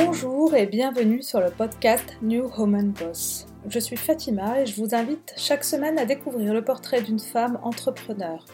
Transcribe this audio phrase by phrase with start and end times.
[0.00, 3.46] Bonjour et bienvenue sur le podcast New Woman Boss.
[3.68, 7.58] Je suis Fatima et je vous invite chaque semaine à découvrir le portrait d'une femme
[7.64, 8.44] entrepreneur.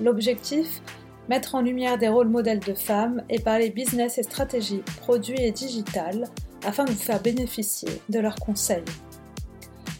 [0.00, 0.80] L'objectif
[1.28, 5.52] Mettre en lumière des rôles modèles de femmes et parler business et stratégie, produits et
[5.52, 6.24] digital
[6.64, 8.84] afin de vous faire bénéficier de leurs conseils.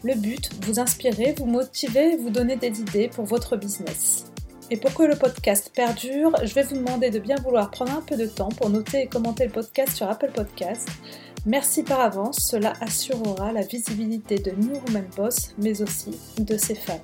[0.03, 4.28] Le but, vous inspirer, vous motiver, vous donner des idées pour votre business.
[4.71, 8.03] Et pour que le podcast perdure, je vais vous demander de bien vouloir prendre un
[8.03, 10.87] peu de temps pour noter et commenter le podcast sur Apple Podcast.
[11.47, 16.75] Merci par avance, cela assurera la visibilité de New Woman Boss, mais aussi de ses
[16.75, 17.01] femmes.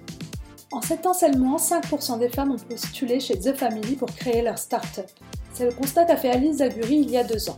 [0.73, 4.59] En 7 ans seulement, 5% des femmes ont postulé chez The Family pour créer leur
[4.59, 5.09] start-up.
[5.55, 7.57] C'est le constat qu'a fait Alice Zaguri il y a deux ans.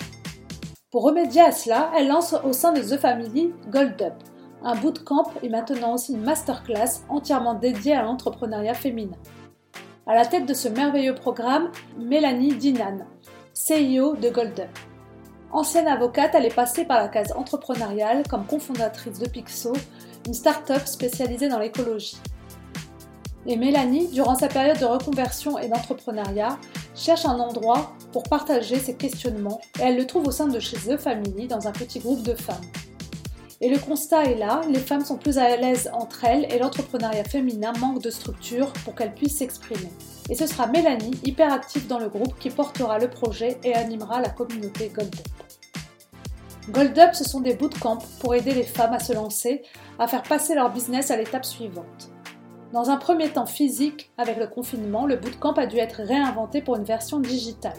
[0.93, 4.15] Pour remédier à cela, elle lance au sein de The Family Gold Up,
[4.63, 9.17] un bootcamp et maintenant aussi une masterclass entièrement dédiée à l'entrepreneuriat féminin.
[10.09, 12.99] À la tête de ce merveilleux programme, Mélanie Dinan,
[13.55, 14.69] CEO de Golden.
[15.51, 19.73] Ancienne avocate, elle est passée par la case entrepreneuriale comme cofondatrice de Pixo,
[20.29, 22.19] une start-up spécialisée dans l'écologie.
[23.47, 26.57] Et Mélanie, durant sa période de reconversion et d'entrepreneuriat,
[26.95, 30.77] cherche un endroit pour partager ses questionnements et elle le trouve au sein de chez
[30.77, 32.65] The Family dans un petit groupe de femmes.
[33.61, 37.25] Et le constat est là, les femmes sont plus à l'aise entre elles et l'entrepreneuriat
[37.25, 39.91] féminin manque de structure pour qu'elles puissent s'exprimer.
[40.29, 44.21] Et ce sera Mélanie, hyper active dans le groupe, qui portera le projet et animera
[44.21, 45.47] la communauté Gold Up.
[46.69, 49.63] Gold Up, ce sont des bootcamps pour aider les femmes à se lancer,
[49.99, 52.11] à faire passer leur business à l'étape suivante.
[52.73, 56.77] Dans un premier temps physique, avec le confinement, le bootcamp a dû être réinventé pour
[56.77, 57.79] une version digitale.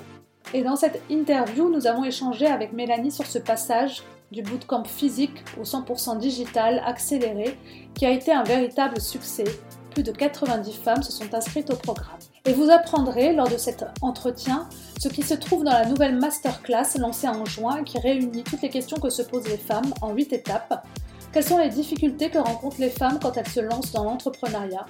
[0.54, 5.44] Et dans cette interview, nous avons échangé avec Mélanie sur ce passage du bootcamp physique
[5.60, 7.58] au 100% digital accéléré
[7.94, 9.46] qui a été un véritable succès.
[9.92, 12.20] Plus de 90 femmes se sont inscrites au programme.
[12.46, 14.68] Et vous apprendrez lors de cet entretien
[15.00, 18.70] ce qui se trouve dans la nouvelle masterclass lancée en juin qui réunit toutes les
[18.70, 20.86] questions que se posent les femmes en 8 étapes.
[21.34, 24.86] Quelles sont les difficultés que rencontrent les femmes quand elles se lancent dans l'entrepreneuriat?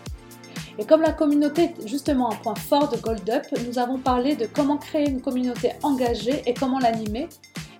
[0.79, 4.35] Et comme la communauté est justement un point fort de Gold Up, nous avons parlé
[4.35, 7.27] de comment créer une communauté engagée et comment l'animer,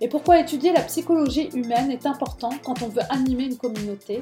[0.01, 4.21] et pourquoi étudier la psychologie humaine est important quand on veut animer une communauté,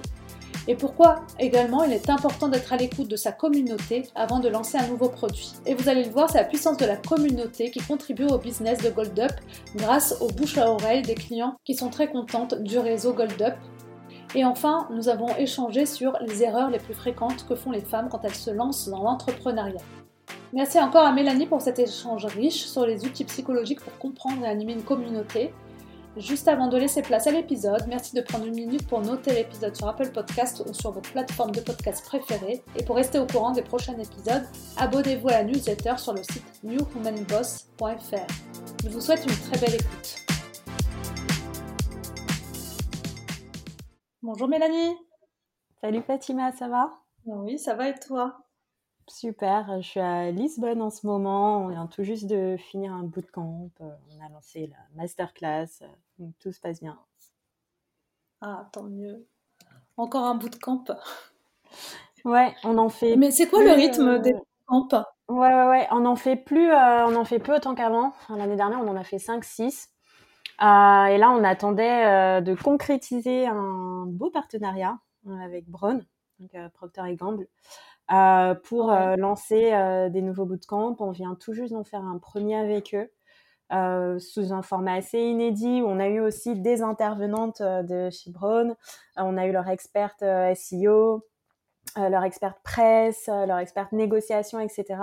[0.67, 4.77] et pourquoi également il est important d'être à l'écoute de sa communauté avant de lancer
[4.77, 5.51] un nouveau produit?
[5.65, 8.79] Et vous allez le voir, c'est la puissance de la communauté qui contribue au business
[8.79, 9.31] de Gold Up
[9.75, 13.55] grâce aux bouches à oreille des clients qui sont très contentes du réseau Gold Up
[14.35, 18.09] et enfin, nous avons échangé sur les erreurs les plus fréquentes que font les femmes
[18.11, 19.81] quand elles se lancent dans l'entrepreneuriat.
[20.51, 24.47] Merci encore à Mélanie pour cet échange riche sur les outils psychologiques pour comprendre et
[24.47, 25.53] animer une communauté.
[26.17, 29.75] Juste avant de laisser place à l'épisode, merci de prendre une minute pour noter l'épisode
[29.75, 32.63] sur Apple Podcast ou sur votre plateforme de podcast préférée.
[32.77, 34.43] Et pour rester au courant des prochains épisodes,
[34.77, 38.27] abonnez-vous à la newsletter sur le site newhumanboss.fr.
[38.81, 40.15] Je vous souhaite une très belle écoute.
[44.21, 44.95] Bonjour Mélanie.
[45.81, 46.93] Salut Fatima, ça va?
[47.25, 48.44] Oui, ça va et toi?
[49.07, 51.65] Super, je suis à Lisbonne en ce moment.
[51.65, 53.69] On vient tout juste de finir un bootcamp.
[53.79, 55.67] On a lancé la masterclass.
[56.17, 56.99] Donc tout se passe bien.
[58.41, 59.27] Ah, tant mieux.
[59.97, 60.83] Encore un bootcamp.
[62.23, 63.15] Ouais, on en fait.
[63.15, 65.05] Mais c'est quoi le rythme euh, des bootcamps?
[65.27, 65.87] Ouais, ouais, ouais.
[65.91, 68.13] On en fait plus, euh, on en fait peu autant qu'avant.
[68.29, 69.89] L'année dernière, on en a fait 5-6.
[70.61, 76.05] Euh, et là, on attendait euh, de concrétiser un beau partenariat euh, avec Braun,
[76.39, 77.47] donc Procter et Gamble,
[78.07, 79.71] pour lancer
[80.11, 80.95] des nouveaux bootcamps.
[80.99, 84.19] On vient tout juste d'en faire un premier avec eux.
[84.19, 88.75] sous un format assez inédit où on a eu aussi des intervenantes de chez Braun.
[89.17, 90.23] on a eu leur experte
[90.55, 91.23] SEO,
[91.97, 94.99] euh, leur experte presse, euh, leur experte négociation, etc.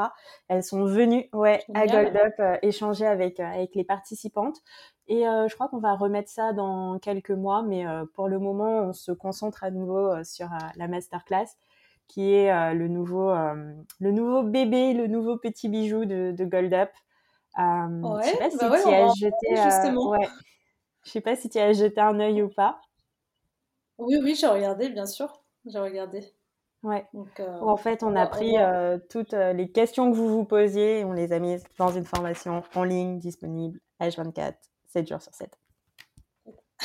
[0.48, 4.58] Elles sont venues ouais, à Gold Up euh, échanger avec, avec les participantes.
[5.08, 7.84] Et je crois qu'on va remettre ça dans quelques mois, mais
[8.14, 11.48] pour le moment, on se concentre à nouveau sur la masterclass,
[12.12, 13.32] qui est le, nouveau,
[14.00, 16.90] le nouveau bébé, le nouveau petit bijou de, de Gold Up.
[17.56, 20.28] ouais, je sais pas si bah tu as jeté, ouais.
[21.04, 22.81] Je sais pas si tu as jeté un œil ou pas.
[23.98, 25.42] Oui, oui, j'ai regardé, bien sûr.
[25.66, 26.25] J'ai regardé.
[26.82, 27.06] Ouais.
[27.12, 30.44] Donc, euh, en fait, on a pris euh, toutes euh, les questions que vous vous
[30.44, 34.54] posiez et on les a mises dans une formation en ligne disponible H24,
[34.88, 35.56] 7 jours sur 7.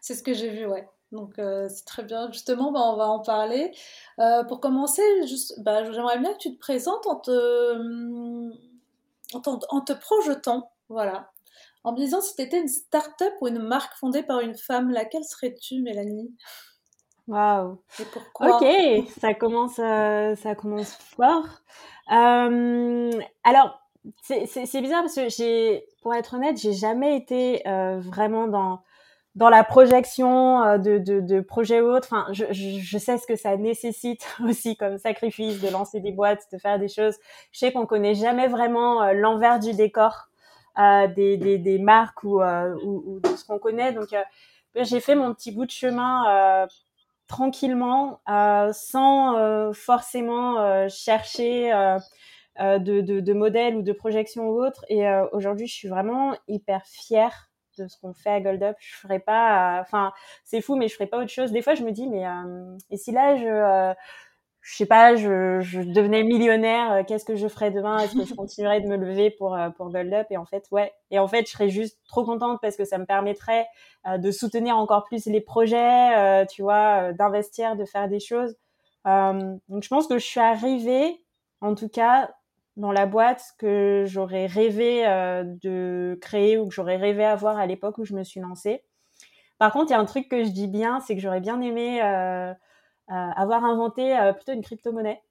[0.00, 0.88] c'est ce que j'ai vu, ouais.
[1.12, 2.30] Donc c'est très bien.
[2.30, 3.72] Justement, bah, on va en parler.
[4.48, 8.52] pour commencer, juste, bah, j'aimerais bien que tu te présentes en te,
[9.34, 10.70] en te projetant.
[10.88, 11.30] Voilà.
[11.82, 14.90] En me disant si tu étais une start-up ou une marque fondée par une femme,
[14.90, 16.30] laquelle serais-tu, Mélanie?
[17.26, 17.78] Waouh.
[18.40, 18.64] Ok,
[19.20, 21.46] ça commence, euh, ça commence fort.
[22.12, 23.10] Euh,
[23.44, 23.80] alors,
[24.22, 28.82] c'est bizarre parce que j'ai, pour être honnête, j'ai jamais été vraiment dans
[29.36, 33.36] dans la projection euh, de, de, de projets autres, enfin, je, je, sais ce que
[33.36, 37.16] ça nécessite aussi comme sacrifice de lancer des boîtes, de faire des choses.
[37.52, 40.28] Je sais qu'on connaît jamais vraiment euh, l'envers du décor
[40.78, 43.92] euh, des, des, des, marques ou, euh, ou, ou, de ce qu'on connaît.
[43.92, 44.08] Donc,
[44.74, 46.66] j'ai fait mon petit bout de chemin
[47.26, 48.20] tranquillement,
[48.72, 51.72] sans forcément chercher
[52.56, 54.84] de, de, de modèles ou de projections ou autres.
[54.88, 57.49] Et aujourd'hui, je suis vraiment hyper fière
[57.80, 58.76] de ce qu'on fait à Gold Up.
[58.80, 60.12] Je ferais pas, enfin,
[60.44, 61.52] c'est fou, mais je ferais pas autre chose.
[61.52, 63.94] Des fois, je me dis, mais euh, et si là, je, euh,
[64.60, 67.98] je sais pas, je, je devenais millionnaire, euh, qu'est-ce que je ferais demain?
[67.98, 70.26] Est-ce que je continuerais de me lever pour pour Gold Up?
[70.30, 70.92] Et en fait, ouais.
[71.10, 73.66] Et en fait, je serais juste trop contente parce que ça me permettrait
[74.06, 78.54] de soutenir encore plus les projets, tu vois, d'investir, de faire des choses.
[79.04, 81.22] donc, je pense que je suis arrivée,
[81.60, 82.30] en tout cas,
[82.80, 87.66] dans la boîte que j'aurais rêvé euh, de créer ou que j'aurais rêvé avoir à
[87.66, 88.82] l'époque où je me suis lancée.
[89.58, 91.60] Par contre, il y a un truc que je dis bien, c'est que j'aurais bien
[91.60, 92.54] aimé euh, euh,
[93.08, 95.22] avoir inventé plutôt une crypto-monnaie.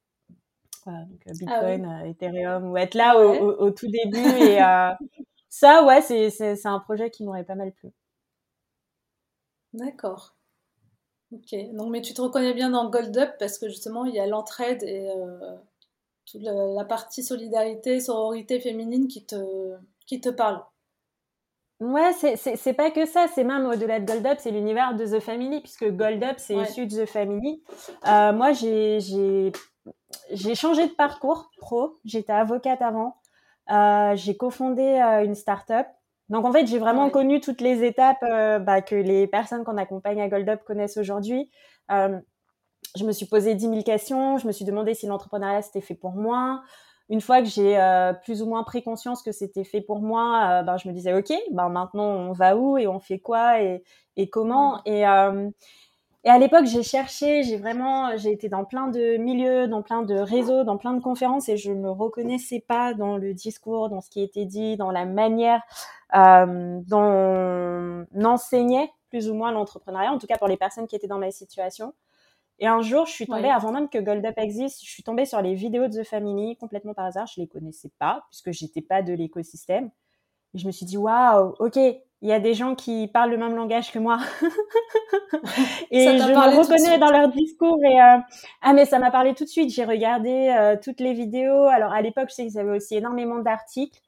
[0.85, 4.19] donc ah Bitcoin, Ethereum, ou être là au, tout début.
[4.19, 4.59] Et
[5.49, 7.89] ça, ouais, c'est un projet qui m'aurait pas mal plu.
[9.73, 10.35] D'accord.
[11.31, 11.55] Ok.
[11.73, 14.27] Donc, mais tu te reconnais bien dans Gold Up parce que justement, il y a
[14.27, 15.09] l'entraide et
[16.35, 19.35] la, partie solidarité, sororité féminine qui te,
[20.05, 20.61] qui te parle.
[21.79, 25.21] Ouais, c'est pas que ça, c'est même au-delà de Gold Up, c'est l'univers de The
[25.21, 27.63] Family, puisque Gold Up, c'est issu de The Family.
[28.05, 29.51] Euh, moi, j'ai
[30.55, 33.15] changé de parcours pro, j'étais avocate avant,
[33.71, 35.87] euh, j'ai cofondé euh, une start-up.
[36.27, 38.23] Donc, en fait, j'ai vraiment connu toutes les étapes
[38.61, 41.49] bah, que les personnes qu'on accompagne à Gold Up connaissent aujourd'hui.
[42.95, 45.95] Je me suis posé 10 000 questions, je me suis demandé si l'entrepreneuriat c'était fait
[45.95, 46.61] pour moi.
[47.09, 50.59] Une fois que j'ai euh, plus ou moins pris conscience que c'était fait pour moi,
[50.59, 53.61] euh, ben, je me disais ok, ben maintenant on va où et on fait quoi
[53.61, 53.83] et,
[54.15, 54.77] et comment?
[54.77, 54.81] Mmh.
[54.85, 55.49] et, euh,
[56.25, 60.03] et à l'époque j'ai cherché, j'ai vraiment, j'ai été dans plein de milieux, dans plein
[60.03, 64.01] de réseaux, dans plein de conférences et je me reconnaissais pas dans le discours, dans
[64.01, 65.61] ce qui était dit, dans la manière
[66.13, 71.07] dont on enseignait plus ou moins l'entrepreneuriat, en tout cas pour les personnes qui étaient
[71.07, 71.93] dans ma situation.
[72.59, 75.25] Et un jour, je suis tombée, avant même que Gold Up existe, je suis tombée
[75.25, 77.25] sur les vidéos de The Family complètement par hasard.
[77.27, 79.89] Je les connaissais pas puisque j'étais pas de l'écosystème.
[80.53, 81.77] Et je me suis dit, waouh, ok,
[82.21, 84.19] il y a des gens qui parlent le même langage que moi.
[85.91, 87.79] et je me reconnais dans leur discours.
[87.85, 88.17] Et euh,
[88.61, 89.69] ah, mais ça m'a parlé tout de suite.
[89.69, 91.63] J'ai regardé euh, toutes les vidéos.
[91.63, 94.01] Alors à l'époque, je sais qu'ils avaient aussi énormément d'articles.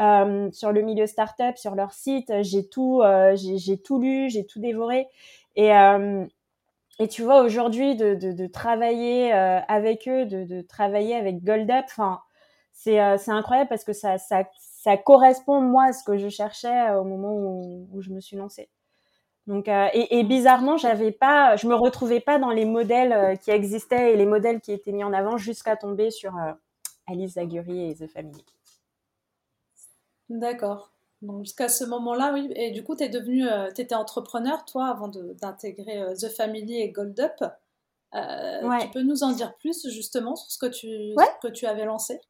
[0.00, 3.00] Euh, sur le milieu startup, sur leur site, j'ai tout,
[3.34, 5.06] j'ai tout lu, j'ai tout dévoré,
[5.54, 5.70] et
[7.00, 11.68] et tu vois, aujourd'hui, de, de, travailler euh, avec eux, de, de, travailler avec Gold
[11.70, 12.20] Up, enfin,
[12.72, 16.90] c'est euh, incroyable parce que ça, ça, ça, correspond, moi, à ce que je cherchais
[16.90, 18.70] euh, au moment où, je me suis lancée.
[19.46, 24.14] Donc, et, et, bizarrement, j'avais pas, je me retrouvais pas dans les modèles qui existaient
[24.14, 26.32] et les modèles qui étaient mis en avant jusqu'à tomber sur
[27.06, 28.42] Alice Zaguri et The Family.
[30.30, 30.93] D'accord.
[31.24, 32.50] Donc jusqu'à ce moment-là, oui.
[32.54, 36.80] Et du coup, tu es devenu, euh, étais entrepreneur, toi, avant d'intégrer euh, The Family
[36.80, 37.44] et Gold Up.
[38.14, 41.84] Euh, Tu peux nous en dire plus justement sur ce que tu, que tu avais
[41.84, 42.20] lancé?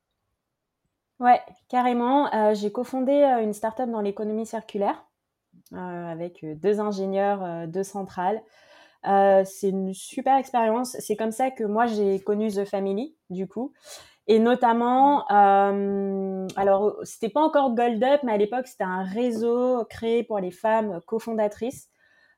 [1.20, 2.32] Ouais, carrément.
[2.34, 3.12] Euh, j'ai cofondé
[3.42, 5.04] une start-up dans l'économie circulaire
[5.72, 8.42] avec deux ingénieurs, deux centrales.
[9.02, 10.96] c'est une super expérience.
[11.00, 13.72] C'est comme ça que moi j'ai connu The Family, du coup.
[14.26, 19.84] Et notamment, euh, alors c'était pas encore Gold Up, mais à l'époque c'était un réseau
[19.84, 21.88] créé pour les femmes cofondatrices,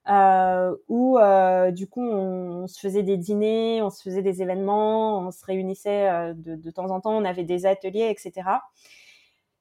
[0.08, 5.20] euh, où euh, du coup on, se faisait des dîners, on se faisait des événements,
[5.20, 8.48] on se réunissait euh, de, de, temps en temps, on avait des ateliers, etc.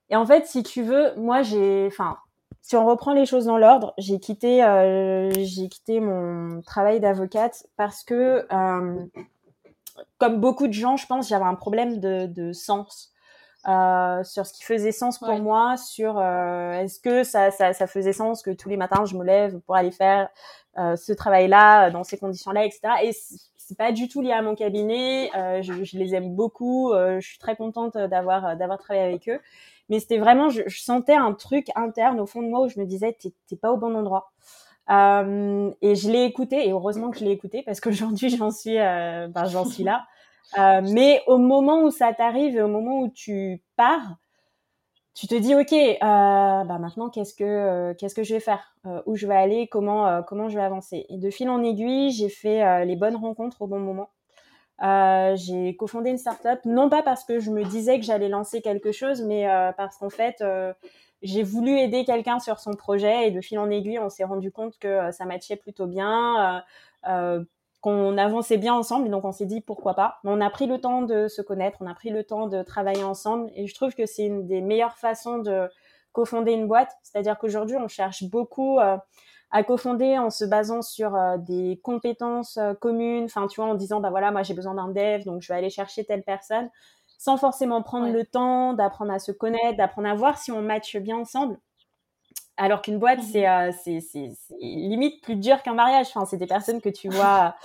[0.10, 2.18] Et en fait, si tu veux, moi j'ai, enfin,
[2.66, 7.68] si on reprend les choses dans l'ordre, j'ai quitté, euh, j'ai quitté mon travail d'avocate
[7.78, 9.06] parce que euh,
[10.18, 13.12] comme beaucoup de gens, je pense, j'avais un problème de, de sens.
[13.68, 17.88] Euh, sur ce qui faisait sens pour moi, sur euh, est-ce que ça, ça, ça,
[17.88, 20.30] faisait sens que tous les matins je me lève pour aller faire
[20.78, 22.82] euh, ce travail-là dans ces conditions-là, etc.
[23.02, 23.12] Et
[23.58, 25.32] c'est pas du tout lié à mon cabinet.
[25.64, 26.94] Je, je, les aime beaucoup.
[26.94, 29.40] Je suis très contente d'avoir d'avoir travaillé avec eux.
[29.90, 32.80] Mais c'était vraiment, je, je, sentais un truc interne au fond de moi où je
[32.80, 34.32] me disais t'es pas au bon endroit.
[34.92, 38.78] Euh, et je l'ai écouté, et heureusement que je l'ai écouté parce qu'aujourd'hui j'en suis,
[38.78, 40.06] euh, ben, suis là.
[40.60, 44.18] Euh, mais au moment où ça t'arrive et au moment où tu pars,
[45.16, 48.76] tu te dis ok, bah maintenant qu'est-ce que qu'est-ce que je vais faire,
[49.06, 51.06] où je vais aller, comment comment je vais avancer?
[51.10, 54.10] Et de fil en aiguille, j'ai fait les bonnes rencontres au bon moment.
[55.36, 58.92] j'ai cofondé une startup, non pas parce que je me disais que j'allais lancer quelque
[58.92, 60.44] chose, mais parce qu'en fait,
[61.26, 64.52] j'ai voulu aider quelqu'un sur son projet et de fil en aiguille, on s'est rendu
[64.52, 66.64] compte que ça matchait plutôt bien,
[67.86, 69.12] qu'on avançait bien ensemble.
[69.12, 70.18] Donc on s'est dit pourquoi pas.
[70.24, 73.04] On a pris le temps de se connaître, on a pris le temps de travailler
[73.04, 75.70] ensemble et je trouve que c'est une des meilleures façons de
[76.12, 76.90] cofonder une boîte.
[77.04, 78.98] C'est-à-dire qu'aujourd'hui on cherche beaucoup euh,
[79.52, 83.26] à cofonder en se basant sur euh, des compétences euh, communes.
[83.26, 85.60] Enfin tu vois en disant bah voilà moi j'ai besoin d'un dev donc je vais
[85.60, 86.72] aller chercher telle personne
[87.18, 90.98] sans forcément prendre le temps d'apprendre à se connaître, d'apprendre à voir si on matche
[90.98, 91.58] bien ensemble.
[92.58, 94.30] Alors qu'une boîte, mmh c'est, c'est,
[94.62, 96.08] limite plus dur qu'un mariage.
[96.08, 97.56] Enfin, c'est des personnes que tu vois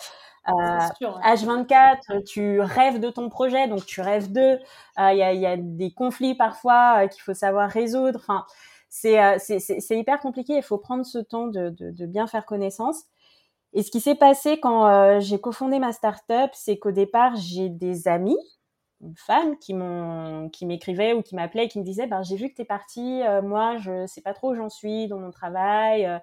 [0.48, 4.58] euh, H24, tu rêves de ton projet, donc tu rêves d'eux.
[4.98, 8.18] Il y, a, y, a, des conflits parfois qu'il faut savoir résoudre.
[8.20, 8.44] Enfin,
[8.88, 10.56] c'est, c'est, hyper compliqué.
[10.56, 13.04] Il faut prendre ce temps de, de, de, bien faire connaissance.
[13.72, 18.08] Et ce qui s'est passé quand j'ai cofondé ma startup, c'est qu'au départ, j'ai des
[18.08, 18.38] amis
[19.16, 22.50] femmes qui m'ont qui m'écrivaient ou qui m'appelaient et qui me disaient ben j'ai vu
[22.50, 25.30] que tu es partie euh, moi je sais pas trop où j'en suis dans mon
[25.30, 26.18] travail euh,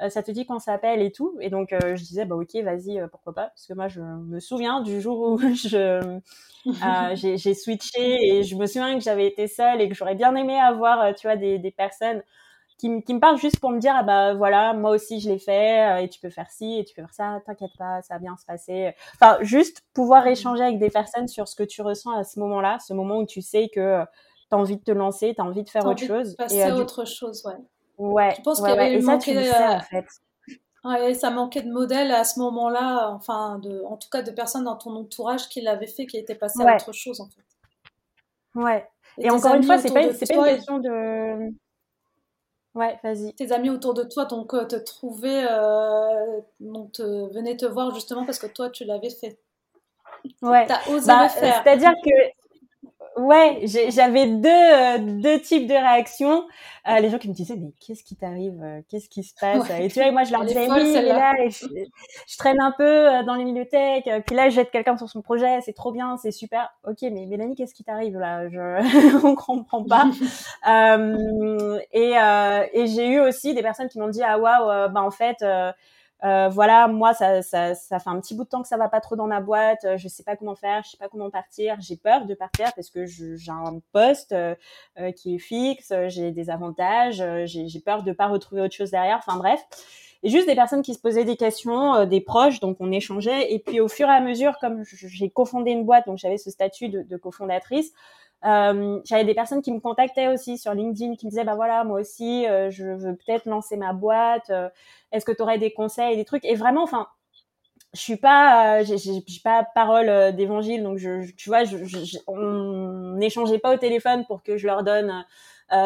[0.00, 1.36] euh, ça te dit qu'on s'appelle et tout.
[1.40, 3.48] Et donc je disais bah ok vas-y pourquoi pas.
[3.48, 6.20] Parce que moi je me souviens du jour où je
[7.36, 10.56] j'ai switché et je me souviens que j'avais été seule et que j'aurais bien aimé
[10.56, 12.22] avoir tu vois des, des personnes
[12.78, 15.80] qui, me parle juste pour me dire ah bah voilà moi aussi je l'ai fait
[15.80, 18.20] euh, et tu peux faire ci et tu peux faire ça t'inquiète pas ça va
[18.20, 20.28] bien se passer enfin juste pouvoir mmh.
[20.28, 23.26] échanger avec des personnes sur ce que tu ressens à ce moment-là ce moment où
[23.26, 26.06] tu sais que tu as envie de te lancer tu as envie de faire autre
[26.06, 27.58] chose passer et à autre chose ouais
[27.98, 30.06] ouais je pense qu'il y avait et ça tu le sais, en fait
[30.84, 34.64] Ouais, ça manquait de modèles à ce moment-là, enfin, de, en tout cas de personnes
[34.64, 37.42] dans ton entourage qui l'avaient fait, qui étaient passées à autre chose, en fait.
[38.54, 38.88] Ouais.
[39.18, 40.16] Et, encore une fois, c'est pas, pas une
[40.56, 41.52] question de.
[42.78, 43.34] Ouais, vas-y.
[43.34, 47.02] Tes amis autour de toi donc te trouvaient, euh, donc te,
[47.34, 49.36] venaient te voir justement parce que toi tu l'avais fait.
[50.42, 50.64] Ouais.
[50.64, 51.60] T'as osé bah, le faire.
[51.64, 52.10] C'est-à-dire que
[53.18, 56.46] Ouais, j'avais deux, euh, deux types de réactions.
[56.88, 59.68] Euh, les gens qui me disaient, mais qu'est-ce qui t'arrive euh, Qu'est-ce qui se passe?
[59.80, 63.44] Et tu vois, moi, je leur disais, oui, là, je, traîne un peu dans les
[63.44, 64.08] milieuthèques.
[64.24, 66.72] Puis là, j'aide quelqu'un sur son projet, c'est trop bien, c'est super.
[66.86, 68.48] Ok, mais Mélanie, qu'est-ce qui t'arrive là?
[68.48, 69.20] Je...
[69.26, 70.08] On comprend pas.
[71.92, 72.12] et
[72.72, 75.42] et j'ai eu aussi des personnes qui m'ont dit, ah waouh, bah en fait
[76.24, 78.88] euh, voilà, moi, ça, ça, ça, fait un petit bout de temps que ça va
[78.88, 79.84] pas trop dans ma boîte.
[79.84, 81.76] Euh, je sais pas comment faire, je sais pas comment partir.
[81.80, 84.54] J'ai peur de partir parce que j'ai un poste euh,
[84.98, 89.18] euh, qui est fixe, j'ai des avantages, j'ai peur de pas retrouver autre chose derrière.
[89.18, 89.60] Enfin bref,
[90.24, 93.52] et juste des personnes qui se posaient des questions, des proches, donc on échangeait.
[93.52, 96.50] Et puis au fur et à mesure, comme j'ai cofondé une boîte, donc j'avais ce
[96.50, 97.92] statut de, de cofondatrice.
[98.44, 101.82] Euh, j'avais des personnes qui me contactaient aussi sur LinkedIn qui me disaient bah voilà
[101.82, 104.68] moi aussi euh, je veux peut-être lancer ma boîte euh,
[105.10, 106.44] est-ce que tu aurais des conseils des trucs?
[106.44, 107.08] Et vraiment enfin
[107.94, 113.58] je suis pas j'ai pas parole d'évangile donc je, tu vois je, je, on n'échangeait
[113.58, 115.24] pas au téléphone pour que je leur donne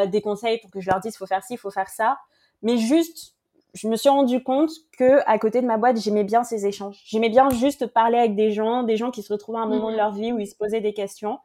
[0.09, 2.19] des conseils pour que je leur dise faut faire ci faut faire ça.
[2.61, 3.35] Mais juste
[3.73, 7.01] je me suis rendu compte que à côté de ma boîte j'aimais bien ces échanges.
[7.07, 9.89] J'aimais bien juste parler avec des gens des gens qui se retrouvaient à un moment
[9.89, 9.97] de mmh.
[9.97, 11.39] leur vie où ils se posaient des questions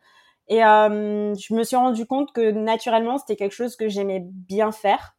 [0.48, 4.72] et euh, je me suis rendu compte que naturellement, c'était quelque chose que j'aimais bien
[4.72, 5.18] faire.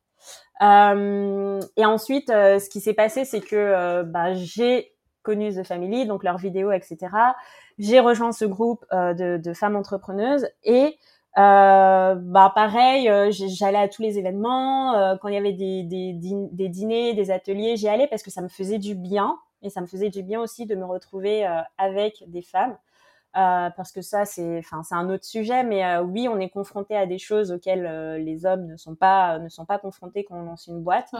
[0.62, 4.92] Euh, et ensuite, euh, ce qui s'est passé, c'est que euh, bah, j'ai
[5.22, 6.98] connu The Family, donc leurs vidéos, etc.
[7.78, 10.96] J'ai rejoint ce groupe de, de, femmes entrepreneuses et
[11.36, 15.16] bah pareil, j'allais à tous les événements.
[15.20, 18.40] quand il y avait des, des, des dîners, des ateliers, j'y allais parce que ça
[18.40, 22.24] me faisait du bien et ça me faisait du bien aussi de me retrouver avec
[22.26, 22.76] des femmes.
[23.38, 26.48] Euh, parce que ça c'est enfin c'est un autre sujet mais euh, oui on est
[26.48, 30.24] confronté à des choses auxquelles euh, les hommes ne sont pas ne sont pas confrontés
[30.24, 31.12] quand on lance une boîte.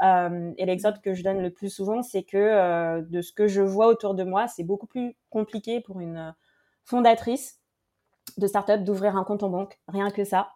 [0.00, 3.88] Et l'exemple que je donne le plus souvent c'est que de ce que je vois
[3.88, 6.32] autour de moi c'est beaucoup plus compliqué pour une
[6.84, 7.58] fondatrice
[8.38, 10.48] de start-up d'ouvrir un compte en banque, rien que ça.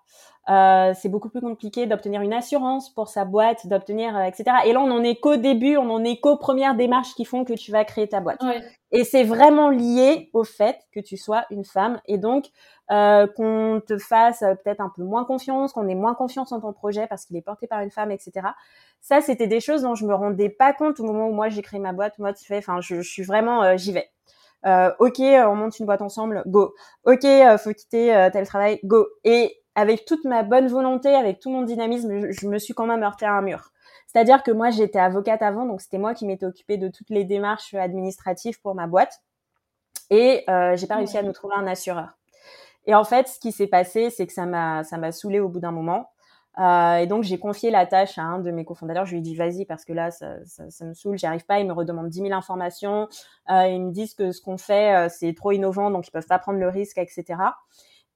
[0.48, 4.44] Euh, c'est beaucoup plus compliqué d'obtenir une assurance pour sa boîte, d'obtenir, euh, etc.
[4.64, 7.44] Et là, on en est qu'au début, on en est qu'aux premières démarches qui font
[7.44, 8.40] que tu vas créer ta boîte.
[8.90, 12.46] Et c'est vraiment lié au fait que tu sois une femme et donc
[12.90, 16.72] euh, qu'on te fasse peut-être un peu moins confiance, qu'on ait moins confiance en ton
[16.72, 18.48] projet parce qu'il est porté par une femme, etc.
[19.02, 21.60] Ça, c'était des choses dont je me rendais pas compte au moment où moi j'ai
[21.60, 22.18] créé ma boîte.
[22.18, 24.08] Moi, tu fais, enfin, je, je suis vraiment, j'y vais.
[24.66, 26.74] Euh, ok, on monte une boîte ensemble, go.
[27.04, 29.06] Ok, euh, faut quitter euh, tel travail, go.
[29.24, 33.02] Et avec toute ma bonne volonté, avec tout mon dynamisme, je, me suis quand même
[33.02, 33.70] heurté à un mur.
[34.08, 37.24] C'est-à-dire que moi, j'étais avocate avant, donc c'était moi qui m'étais occupée de toutes les
[37.24, 39.20] démarches administratives pour ma boîte.
[40.10, 42.18] Et euh, j'ai pas réussi à nous trouver un assureur.
[42.86, 45.48] Et en fait, ce qui s'est passé, c'est que ça m'a ça m'a saoulé au
[45.48, 46.10] bout d'un moment.
[46.58, 49.06] Euh, et donc, j'ai confié la tâche à un de mes cofondateurs.
[49.06, 51.44] Je lui ai dit, vas-y, parce que là, ça, ça, ça me saoule, j'y arrive
[51.44, 51.60] pas.
[51.60, 53.08] Ils me redemandent 10 000 informations.
[53.50, 56.26] Euh, ils me disent que ce qu'on fait, euh, c'est trop innovant, donc ils peuvent
[56.26, 57.24] pas prendre le risque, etc.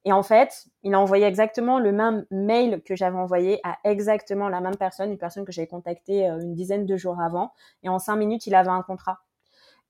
[0.05, 4.49] Et en fait, il a envoyé exactement le même mail que j'avais envoyé à exactement
[4.49, 7.53] la même personne, une personne que j'avais contactée une dizaine de jours avant.
[7.85, 9.21] Et en cinq minutes, il avait un contrat.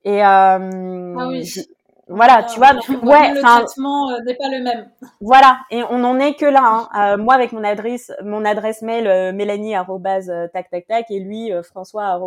[0.04, 1.50] Et euh, ah oui.
[2.14, 4.90] Voilà, ah, tu vois, ouais, le traitement euh, n'est pas le même.
[5.20, 6.62] Voilà, et on n'en est que là.
[6.64, 7.14] Hein.
[7.14, 9.74] Euh, moi, avec mon adresse, mon adresse mail euh, Mélanie
[10.52, 12.18] tac tac tac, et lui François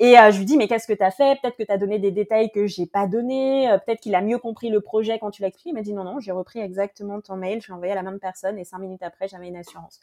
[0.00, 1.40] et je lui dis mais qu'est-ce que tu as fait?
[1.40, 3.68] Peut-être que tu as donné des détails que j'ai pas donné.
[3.84, 5.70] Peut-être qu'il a mieux compris le projet quand tu l'as écrit.
[5.70, 8.02] Il m'a dit non non, j'ai repris exactement ton mail, je l'ai envoyé à la
[8.02, 9.98] même personne et cinq minutes après j'avais une assurance.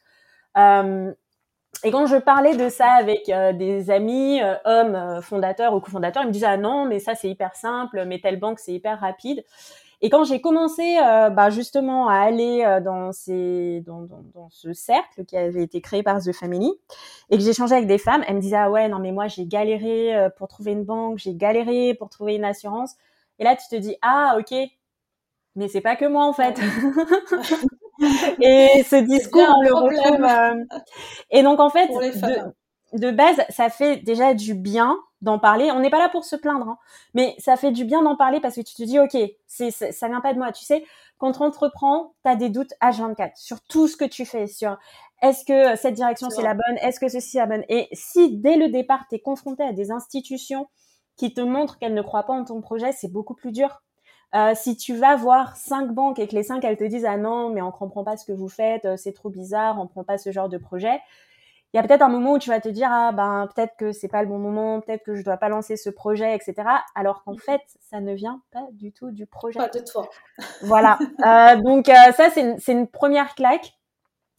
[1.83, 5.79] Et quand je parlais de ça avec euh, des amis, euh, hommes euh, fondateurs ou
[5.79, 8.73] cofondateurs, ils me disaient ah non, mais ça c'est hyper simple, mais telle banque c'est
[8.73, 9.43] hyper rapide.
[10.01, 10.97] Et quand j'ai commencé
[11.31, 16.03] bah, justement à aller dans, ces, dans, dans, dans, ce cercle qui avait été créé
[16.03, 16.69] par The Family
[17.29, 19.45] et que j'échangeais avec des femmes, elles me disaient ah ouais non mais moi j'ai
[19.47, 22.95] galéré pour trouver une banque, j'ai galéré pour trouver une assurance.
[23.39, 24.53] Et là tu te dis ah ok,
[25.55, 26.59] mais c'est pas que moi en fait.
[28.01, 30.23] et ce discours, on le retrouve.
[30.23, 30.77] Euh,
[31.31, 35.71] et donc, en fait, de, de, base, ça fait déjà du bien d'en parler.
[35.71, 36.77] On n'est pas là pour se plaindre, hein,
[37.13, 40.07] mais ça fait du bien d'en parler parce que tu te dis, OK, c'est, ça
[40.07, 40.51] vient pas de moi.
[40.51, 40.85] Tu sais,
[41.17, 44.77] quand tu entreprends, tu as des doutes H24 sur tout ce que tu fais, sur
[45.21, 47.63] est-ce que cette direction c'est la bonne, est-ce que ceci est la bonne?
[47.69, 50.67] Et si dès le départ, tu es confronté à des institutions
[51.15, 53.81] qui te montrent qu'elles ne croient pas en ton projet, c'est beaucoup plus dur
[54.35, 57.17] euh, si tu vas voir cinq banques et que les cinq elles te disent ah
[57.17, 60.03] non mais on comprend pas ce que vous faites, euh, c'est trop bizarre, on prend
[60.03, 60.99] pas ce genre de projet,
[61.73, 63.91] il y a peut-être un moment où tu vas te dire ah ben peut-être que
[63.91, 66.55] c'est pas le bon moment, peut-être que je dois pas lancer ce projet, etc.
[66.95, 69.59] Alors qu'en fait ça ne vient pas du tout du projet.
[69.59, 70.09] Pas de toi.
[70.61, 70.97] voilà.
[71.25, 73.74] Euh, donc euh, ça c'est une, une première claque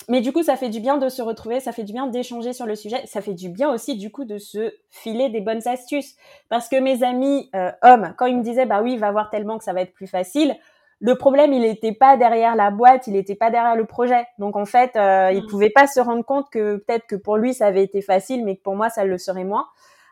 [0.09, 2.53] mais du coup, ça fait du bien de se retrouver, ça fait du bien d'échanger
[2.53, 5.67] sur le sujet, ça fait du bien aussi du coup de se filer des bonnes
[5.67, 6.15] astuces.
[6.49, 9.59] Parce que mes amis euh, hommes, quand ils me disaient bah oui, va voir tellement
[9.59, 10.57] que ça va être plus facile,
[11.01, 14.27] le problème il n'était pas derrière la boîte, il n'était pas derrière le projet.
[14.39, 15.47] Donc en fait, euh, il mm.
[15.49, 18.57] pouvait pas se rendre compte que peut-être que pour lui ça avait été facile, mais
[18.57, 19.67] que pour moi ça le serait moins.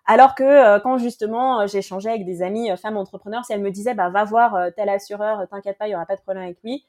[0.07, 3.70] Alors que euh, quand justement euh, j'échangeais avec des amis femmes entrepreneurs, si elles me
[3.70, 6.59] disaient bah va voir tel assureur, t'inquiète pas, il y aura pas de problème avec
[6.62, 6.85] lui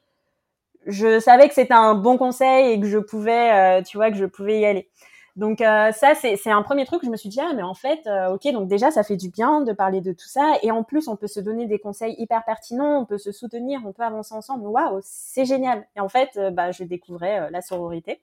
[0.85, 4.17] je savais que c'était un bon conseil et que je pouvais, euh, tu vois, que
[4.17, 4.89] je pouvais y aller.
[5.35, 7.01] Donc euh, ça, c'est un premier truc.
[7.03, 9.29] Je me suis dit ah mais en fait, euh, ok, donc déjà ça fait du
[9.29, 12.15] bien de parler de tout ça et en plus on peut se donner des conseils
[12.17, 14.65] hyper pertinents, on peut se soutenir, on peut avancer ensemble.
[14.67, 15.85] Waouh, c'est génial.
[15.97, 18.21] Et en fait, bah je découvrais la sororité.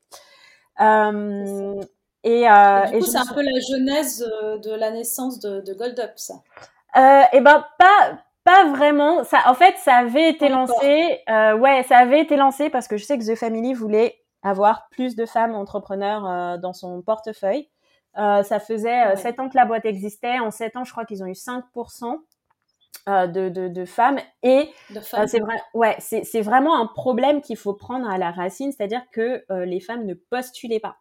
[0.80, 0.84] et,
[2.24, 4.26] et, du coup, c'est un peu la genèse
[4.64, 6.36] de la naissance de, de Gold Up, ça.
[7.32, 9.24] et ben pas pas vraiment.
[9.24, 11.20] Ça, en fait, ça avait été lancé.
[11.28, 14.88] Euh, ouais, ça avait été lancé parce que je sais que The Family voulait avoir
[14.90, 17.68] plus de femmes entrepreneurs euh, dans son portefeuille.
[18.18, 20.38] Euh, ça faisait sept ans que la boîte existait.
[20.38, 22.16] En sept ans, je crois qu'ils ont eu 5%
[23.06, 24.18] de, de, de, femmes.
[24.42, 24.70] Et
[25.26, 29.44] c'est vrai, ouais, c'est vraiment un problème qu'il faut prendre à la racine, c'est-à-dire que
[29.64, 30.96] les femmes ne postulaient pas.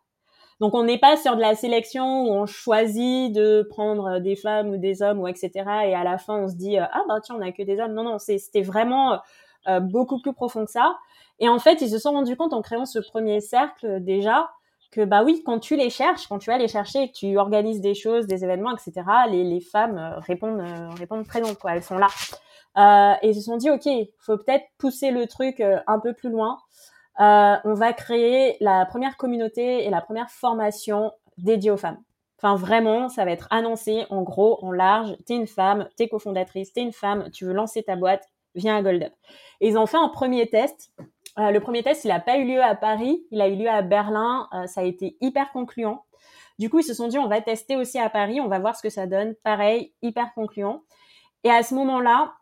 [0.62, 4.70] Donc on n'est pas sur de la sélection où on choisit de prendre des femmes
[4.70, 5.50] ou des hommes ou etc.
[5.88, 7.80] Et à la fin on se dit euh, ah bah tiens on a que des
[7.80, 7.94] hommes.
[7.94, 9.20] Non non c'était vraiment
[9.68, 10.96] euh, beaucoup plus profond que ça.
[11.40, 14.52] Et en fait ils se sont rendus compte en créant ce premier cercle déjà
[14.92, 17.96] que bah oui quand tu les cherches, quand tu vas les chercher tu organises des
[17.96, 19.02] choses, des événements etc.
[19.32, 20.62] Les, les femmes euh, répondent
[21.00, 21.74] répondent présentes quoi.
[21.74, 23.18] Elles sont là.
[23.24, 26.60] et ils se sont dit ok faut peut-être pousser le truc un peu plus loin.
[27.22, 32.02] Euh, on va créer la première communauté et la première formation dédiée aux femmes.
[32.38, 35.16] Enfin, vraiment, ça va être annoncé en gros, en large.
[35.28, 38.82] T'es une femme, t'es cofondatrice, t'es une femme, tu veux lancer ta boîte, viens à
[38.82, 39.14] Gold Up.
[39.60, 40.92] Et ils ont fait un premier test.
[41.38, 43.70] Euh, le premier test, il n'a pas eu lieu à Paris, il a eu lieu
[43.70, 44.48] à Berlin.
[44.54, 46.04] Euh, ça a été hyper concluant.
[46.58, 48.76] Du coup, ils se sont dit, on va tester aussi à Paris, on va voir
[48.76, 49.36] ce que ça donne.
[49.44, 50.82] Pareil, hyper concluant.
[51.44, 52.34] Et à ce moment-là,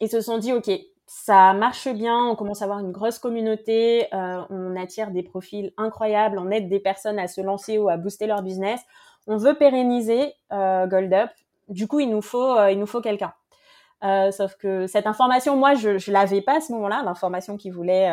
[0.00, 0.70] ils se sont dit, OK,
[1.06, 5.72] ça marche bien, on commence à avoir une grosse communauté, euh, on attire des profils
[5.76, 8.80] incroyables, on aide des personnes à se lancer ou à booster leur business.
[9.28, 11.30] On veut pérenniser euh, Gold Up.
[11.68, 13.32] Du coup, il nous faut, euh, il nous faut quelqu'un.
[14.30, 18.08] Sauf que cette information, moi, je, je l'avais pas à ce moment-là, l'information qui voulait,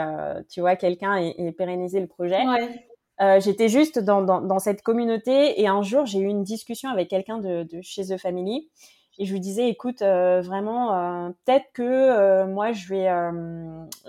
[0.50, 2.42] tu vois, quelqu'un et, et, pérenniser le projet.
[2.48, 3.40] Ouais.
[3.42, 7.10] J'étais juste dans, dans, dans, cette communauté et un jour, j'ai eu une discussion avec
[7.10, 8.72] quelqu'un de, de chez The Family
[9.20, 13.08] et je lui disais écoute euh, vraiment euh, peut-être que euh, moi je vais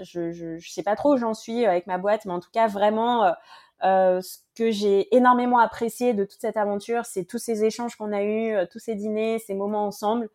[0.03, 2.51] je, je, je sais pas trop où j'en suis avec ma boîte mais en tout
[2.53, 3.33] cas vraiment
[3.83, 8.23] ce que j'ai énormément apprécié de toute cette aventure c'est tous ces échanges qu'on a
[8.23, 10.31] eus tous ces dîners ces moments ensemble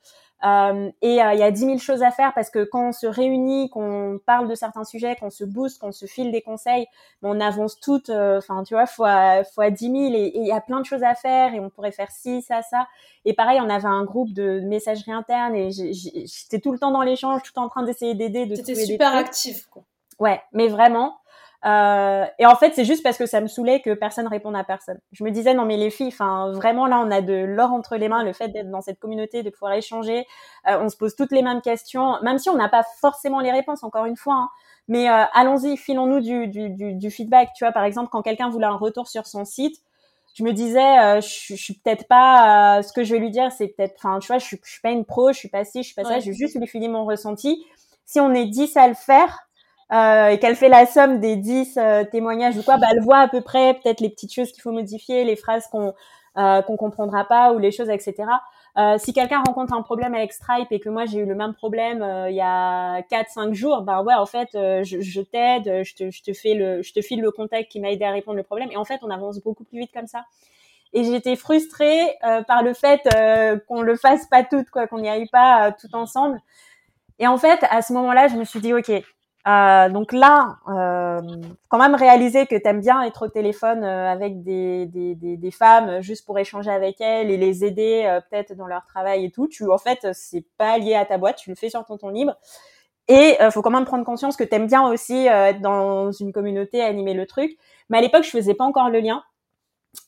[0.45, 2.91] Euh, et euh, il y a dix mille choses à faire parce que quand on
[2.93, 6.87] se réunit, qu'on parle de certains sujets, qu'on se booste, qu'on se file des conseils,
[7.23, 10.61] on avance toutes, euh, enfin tu vois, fois fois dix mille et il y a
[10.61, 12.87] plein de choses à faire et on pourrait faire ci, ça, ça.
[13.25, 17.01] Et pareil, on avait un groupe de messagerie interne et j'étais tout le temps dans
[17.01, 18.45] l'échange, tout en train d'essayer d'aider.
[18.45, 19.67] De C'était super actif.
[19.67, 19.83] Quoi.
[20.19, 21.17] Ouais, mais vraiment.
[21.65, 24.63] Euh, et en fait, c'est juste parce que ça me saoulait que personne réponde à
[24.63, 24.99] personne.
[25.11, 27.97] Je me disais non mais les filles, enfin vraiment là, on a de l'or entre
[27.97, 28.23] les mains.
[28.23, 30.25] Le fait d'être dans cette communauté, de pouvoir échanger,
[30.67, 33.51] euh, on se pose toutes les mêmes questions, même si on n'a pas forcément les
[33.51, 33.83] réponses.
[33.83, 34.49] Encore une fois, hein.
[34.87, 37.49] mais euh, allons-y, filons-nous du, du, du, du, feedback.
[37.55, 39.75] Tu vois, par exemple, quand quelqu'un voulait un retour sur son site,
[40.35, 43.51] je me disais, euh, je, je, suis peut-être pas, ce que je vais lui dire,
[43.51, 45.65] c'est peut-être, enfin, tu vois, je suis, je suis pas une pro, je suis pas
[45.65, 46.19] ci, je suis pas ça.
[46.19, 47.65] Je vais juste lui filer mon ressenti.
[48.05, 49.48] Si on est 10 à le faire
[49.91, 53.19] euh, et qu'elle fait la somme des 10 euh, témoignages ou quoi, bah, elle voit
[53.19, 55.93] à peu près peut-être les petites choses qu'il faut modifier, les phrases qu'on
[56.37, 58.15] euh, qu'on comprendra pas ou les choses, etc.
[58.77, 61.55] Euh, si quelqu'un rencontre un problème avec Stripe et que moi j'ai eu le même
[61.55, 66.11] problème il y a 4-5 jours, bah ouais, en fait, je, je t'aide, je te,
[66.11, 68.43] je te fais le, je te file le contact qui m'a aidé à répondre le
[68.43, 68.69] problème.
[68.71, 70.23] Et en fait, on avance beaucoup plus vite comme ça.
[70.93, 72.15] Et j'étais frustrée
[72.47, 73.01] par le fait
[73.67, 76.39] qu'on le fasse pas toutes, quoi, qu'on n'y aille pas tout ensemble.
[77.17, 78.91] Et en fait, à ce moment-là, je me suis dit, ok,
[79.49, 81.21] euh, donc là, euh,
[81.69, 85.37] quand même réaliser que tu aimes bien être au téléphone euh, avec des, des, des,
[85.37, 89.25] des, femmes juste pour échanger avec elles et les aider euh, peut-être dans leur travail
[89.25, 89.47] et tout.
[89.47, 92.09] Tu en fait, c'est pas lié à ta boîte, tu le fais sur ton temps
[92.09, 92.35] libre.
[93.07, 96.31] Et euh, faut quand même prendre conscience que tu aimes bien aussi être dans une
[96.31, 97.57] communauté, animer le truc.
[97.89, 99.23] Mais à l'époque, je faisais pas encore le lien.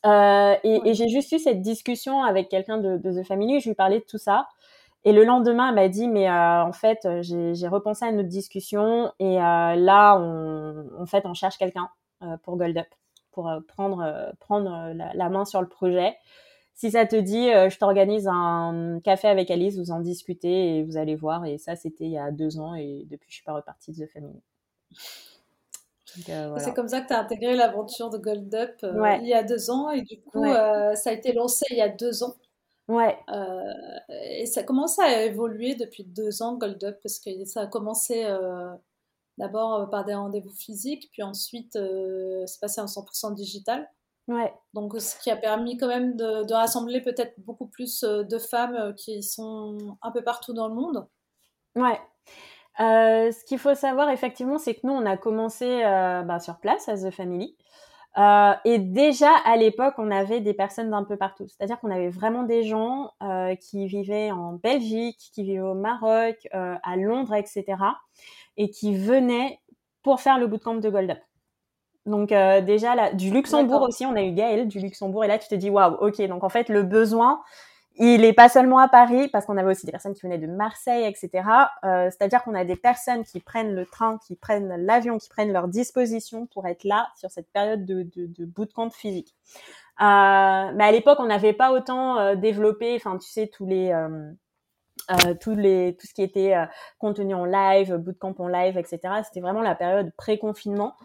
[0.05, 3.59] et, et j'ai juste eu cette discussion avec quelqu'un de, de The Family.
[3.59, 4.47] Je lui parlais de tout ça.
[5.03, 9.11] Et le lendemain, elle m'a dit, mais euh, en fait, j'ai repensé à notre discussion
[9.19, 11.89] et euh, là, on, en fait, on cherche quelqu'un
[12.21, 12.87] euh, pour Gold Up,
[13.31, 16.15] pour prendre, prendre la, main sur le projet.
[16.75, 20.97] Si ça te dit, je t'organise un café avec Alice, vous en discutez et vous
[20.97, 21.45] allez voir.
[21.45, 24.05] Et ça, c'était il y a deux ans et depuis, je suis pas repartie de
[24.05, 24.41] The Family.
[26.05, 28.85] C'est comme ça que tu as intégré l'aventure de Gold Up
[29.21, 31.89] il y a deux ans et du coup, ça a été lancé il y a
[31.89, 32.35] deux ans.
[32.91, 33.17] Ouais.
[33.29, 33.73] Euh,
[34.09, 38.25] et ça commence à évoluer depuis deux ans, Gold Up, parce que ça a commencé
[38.25, 38.69] euh,
[39.37, 41.77] d'abord euh, par des rendez-vous physiques, puis ensuite
[42.45, 43.89] c'est passé en 100% digital.
[44.27, 44.53] Ouais.
[44.73, 48.93] Donc, ce qui a permis quand même de, de rassembler peut-être beaucoup plus de femmes
[48.95, 51.07] qui sont un peu partout dans le monde.
[51.75, 51.99] Ouais.
[52.77, 56.97] ce qu'il faut savoir effectivement, c'est que nous, on a commencé bah, sur place à
[56.97, 57.55] The Family.
[58.17, 61.47] Euh, et déjà à l'époque, on avait des personnes d'un peu partout.
[61.47, 66.35] C'est-à-dire qu'on avait vraiment des gens euh, qui vivaient en Belgique, qui vivaient au Maroc,
[66.53, 67.65] euh, à Londres, etc.
[68.57, 69.59] Et qui venaient
[70.03, 71.19] pour faire le bootcamp de Gold Up.
[72.07, 75.23] Donc déjà là, du Luxembourg aussi, on a eu Gaël du Luxembourg.
[75.23, 76.19] Et là, tu te dis waouh, ok.
[76.23, 77.41] Donc en fait, le besoin,
[77.97, 80.47] il est pas seulement à Paris, parce qu'on avait aussi des personnes qui venaient de
[80.47, 81.43] Marseille, etc.
[81.83, 85.51] Euh, C'est-à-dire qu'on a des personnes qui prennent le train, qui prennent l'avion, qui prennent
[85.51, 89.35] leur disposition pour être là sur cette période de, de, de bootcamp physique.
[90.01, 93.91] Euh, mais à l'époque, on n'avait pas autant euh, développé, enfin, tu sais, tous les
[93.91, 94.31] euh,
[95.09, 96.65] euh, tous les, tout ce qui était euh,
[96.99, 98.99] contenu en live, bootcamp en live, etc.
[99.25, 100.95] C'était vraiment la période pré-confinement.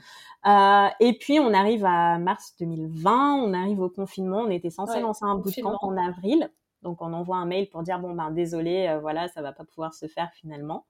[0.46, 4.40] Euh, et puis on arrive à mars 2020, on arrive au confinement.
[4.40, 6.50] On était censé lancer un bootcamp en avril.
[6.86, 9.64] Donc on envoie un mail pour dire bon ben désolé, euh, voilà, ça va pas
[9.64, 10.86] pouvoir se faire finalement.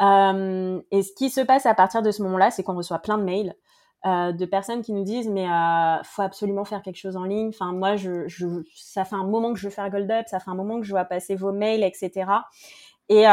[0.00, 3.18] Euh, et ce qui se passe à partir de ce moment-là, c'est qu'on reçoit plein
[3.18, 3.54] de mails
[4.06, 7.48] euh, de personnes qui nous disent mais euh, faut absolument faire quelque chose en ligne.
[7.48, 8.26] Enfin moi, je,
[8.74, 10.86] ça fait un moment que je veux faire Gold Up, ça fait un moment que
[10.86, 12.30] je vois passer vos mails, etc.
[13.10, 13.24] Et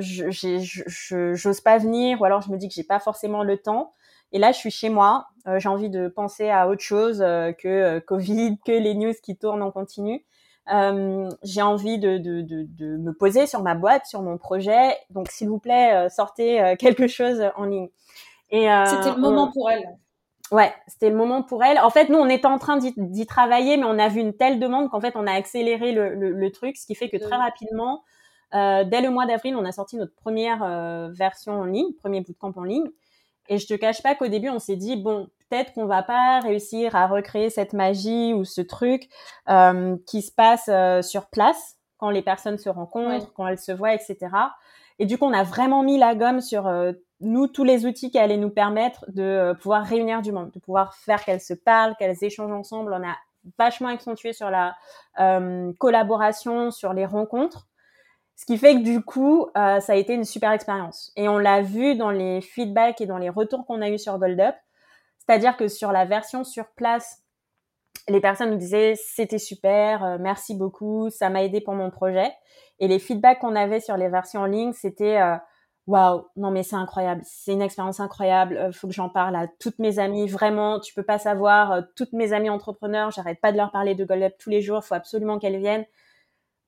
[0.00, 3.92] je j'ose pas venir, ou alors je me dis que j'ai pas forcément le temps.
[4.32, 5.28] Et là, je suis chez moi,
[5.58, 9.70] j'ai envie de penser à autre chose que Covid, que les news qui tournent en
[9.70, 10.24] continu.
[10.72, 14.96] Euh, j'ai envie de, de, de, de, me poser sur ma boîte, sur mon projet.
[15.10, 17.88] Donc, s'il vous plaît, euh, sortez euh, quelque chose en ligne.
[18.50, 19.84] Et c'était le moment pour elle.
[20.52, 21.80] Ouais, c'était le moment pour elle.
[21.80, 24.60] En fait, nous, on était en train d'y travailler, mais on a vu une telle
[24.60, 27.34] demande qu'en fait, on a accéléré le, le, le, truc, ce qui fait que très
[27.34, 28.04] rapidement,
[28.54, 30.60] euh, dès le mois d'avril, on a sorti notre première
[31.10, 32.88] version en ligne, premier bootcamp en ligne.
[33.48, 36.40] Et je te cache pas qu'au début, on s'est dit bon, peut-être qu'on va pas
[36.40, 39.08] réussir à recréer cette magie ou ce truc
[39.48, 43.72] euh, qui se passe euh, sur place quand les personnes se rencontrent, quand elles se
[43.72, 44.18] voient, etc.
[44.98, 48.10] Et du coup, on a vraiment mis la gomme sur euh, nous tous les outils
[48.10, 51.54] qui allaient nous permettre de euh, pouvoir réunir du monde, de pouvoir faire qu'elles se
[51.54, 52.92] parlent, qu'elles échangent ensemble.
[52.92, 53.16] On a
[53.58, 54.74] vachement accentué sur la
[55.78, 57.68] collaboration, sur les rencontres.
[58.36, 61.12] Ce qui fait que du coup, euh, ça a été une super expérience.
[61.16, 64.18] Et on l'a vu dans les feedbacks et dans les retours qu'on a eu sur
[64.18, 64.54] Gold Up.
[65.18, 67.22] C'est-à-dire que sur la version sur place,
[68.08, 72.30] les personnes nous disaient c'était super, merci beaucoup, ça m'a aidé pour mon projet.
[72.78, 75.18] Et les feedbacks qu'on avait sur les versions en ligne, c'était
[75.86, 79.46] waouh, non mais c'est incroyable, c'est une expérience incroyable, euh, faut que j'en parle à
[79.60, 83.52] toutes mes amies, vraiment, tu peux pas savoir, euh, toutes mes amies entrepreneurs, j'arrête pas
[83.52, 85.86] de leur parler de Goldup tous les jours, faut absolument qu'elles viennent.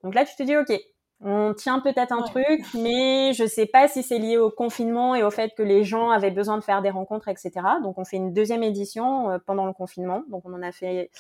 [0.05, 0.73] Donc là, tu te dis, ok,
[1.21, 5.23] on tient peut-être un truc, mais je sais pas si c'est lié au confinement et
[5.23, 7.53] au fait que les gens avaient besoin de faire des rencontres, etc.
[7.83, 10.23] Donc on fait une deuxième édition euh, pendant le confinement.
[10.29, 11.11] Donc on en a fait,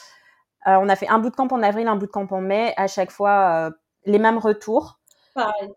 [0.66, 2.74] on a fait un bout de camp en avril, un bout de camp en mai,
[2.76, 3.70] à chaque fois
[4.04, 4.98] les mêmes retours.
[5.34, 5.70] Pareil.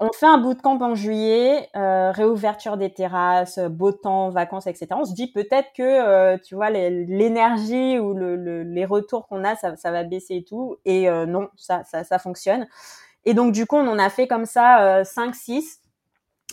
[0.00, 4.66] On fait un bout de camp en juillet, euh, réouverture des terrasses, beau temps, vacances,
[4.66, 4.86] etc.
[4.92, 9.90] On se dit peut-être que, euh, tu vois, l'énergie ou les retours qu'on a, ça,
[9.90, 10.76] va baisser et tout.
[10.84, 12.66] Et euh, non, ça, ça, fonctionne.
[13.26, 15.80] Et donc, du coup, on en a fait comme ça 5, 6.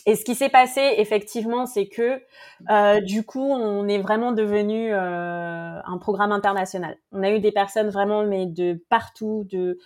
[0.08, 2.22] Et ce qui s'est passé, effectivement, c'est que
[3.02, 6.98] du coup, on est vraiment devenu un programme international.
[7.12, 9.78] On a eu des personnes vraiment, mais de partout, de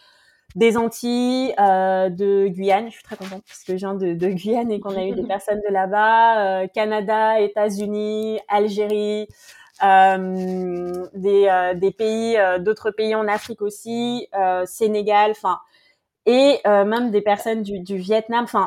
[0.56, 2.88] des Antilles, euh, de Guyane.
[2.88, 5.12] Je suis très contente parce que je viens de, de Guyane et qu'on a eu
[5.12, 9.28] des personnes de là-bas, euh, Canada, États-Unis, Algérie,
[9.84, 14.28] euh, des, euh, des pays, euh, d'autres pays en Afrique aussi,
[14.66, 15.60] Sénégal, enfin,
[16.26, 18.66] et même des personnes du, du Vietnam, enfin,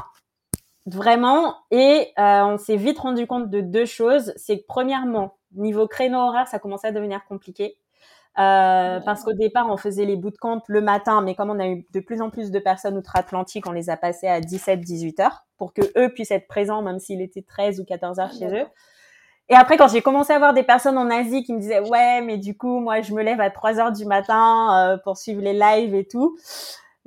[0.87, 1.57] vraiment.
[1.71, 4.33] Et on s'est vite rendu compte de deux choses.
[4.37, 7.77] C'est que premièrement, niveau créneau horaire, ça commençait à devenir compliqué.
[8.39, 11.85] Euh, parce qu'au départ, on faisait les bootcamps le matin, mais comme on a eu
[11.93, 15.73] de plus en plus de personnes outre-Atlantique, on les a passés à 17-18 heures pour
[15.73, 18.67] que eux puissent être présents, même s'il était 13 ou 14 heures chez eux.
[19.49, 22.21] Et après, quand j'ai commencé à voir des personnes en Asie qui me disaient, ouais,
[22.21, 25.43] mais du coup, moi, je me lève à 3 heures du matin euh, pour suivre
[25.43, 26.39] les lives et tout.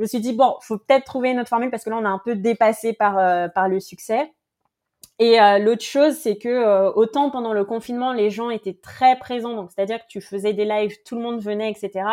[0.01, 2.05] Je me suis dit, bon, faut peut-être trouver une autre formule parce que là, on
[2.05, 4.33] a un peu dépassé par, euh, par le succès.
[5.19, 9.19] Et euh, l'autre chose, c'est que euh, autant pendant le confinement, les gens étaient très
[9.19, 12.03] présents, donc c'est-à-dire que tu faisais des lives, tout le monde venait, etc.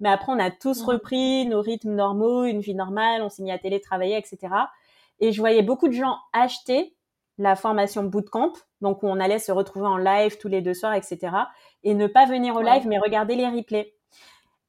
[0.00, 3.52] Mais après, on a tous repris nos rythmes normaux, une vie normale, on s'est mis
[3.52, 4.52] à télétravailler, etc.
[5.20, 6.96] Et je voyais beaucoup de gens acheter
[7.38, 10.94] la formation bootcamp, donc où on allait se retrouver en live tous les deux soirs,
[10.94, 11.36] etc.
[11.84, 13.94] Et ne pas venir au live, mais regarder les replays.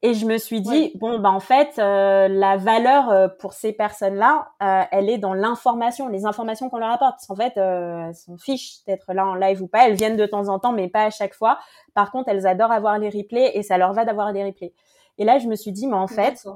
[0.02, 3.74] Et je me suis dit, bon, bah, en fait, euh, la valeur euh, pour ces
[3.74, 7.20] personnes-là, euh, elle est dans l'information, les informations qu'on leur apporte.
[7.28, 9.88] En fait, elles s'en fichent d'être là en live ou pas.
[9.88, 11.60] Elles viennent de temps en temps, mais pas à chaque fois.
[11.94, 14.74] Par contre, elles adorent avoir les replays et ça leur va d'avoir des replays.
[15.18, 16.48] Et là, je me suis dit, mais en fait,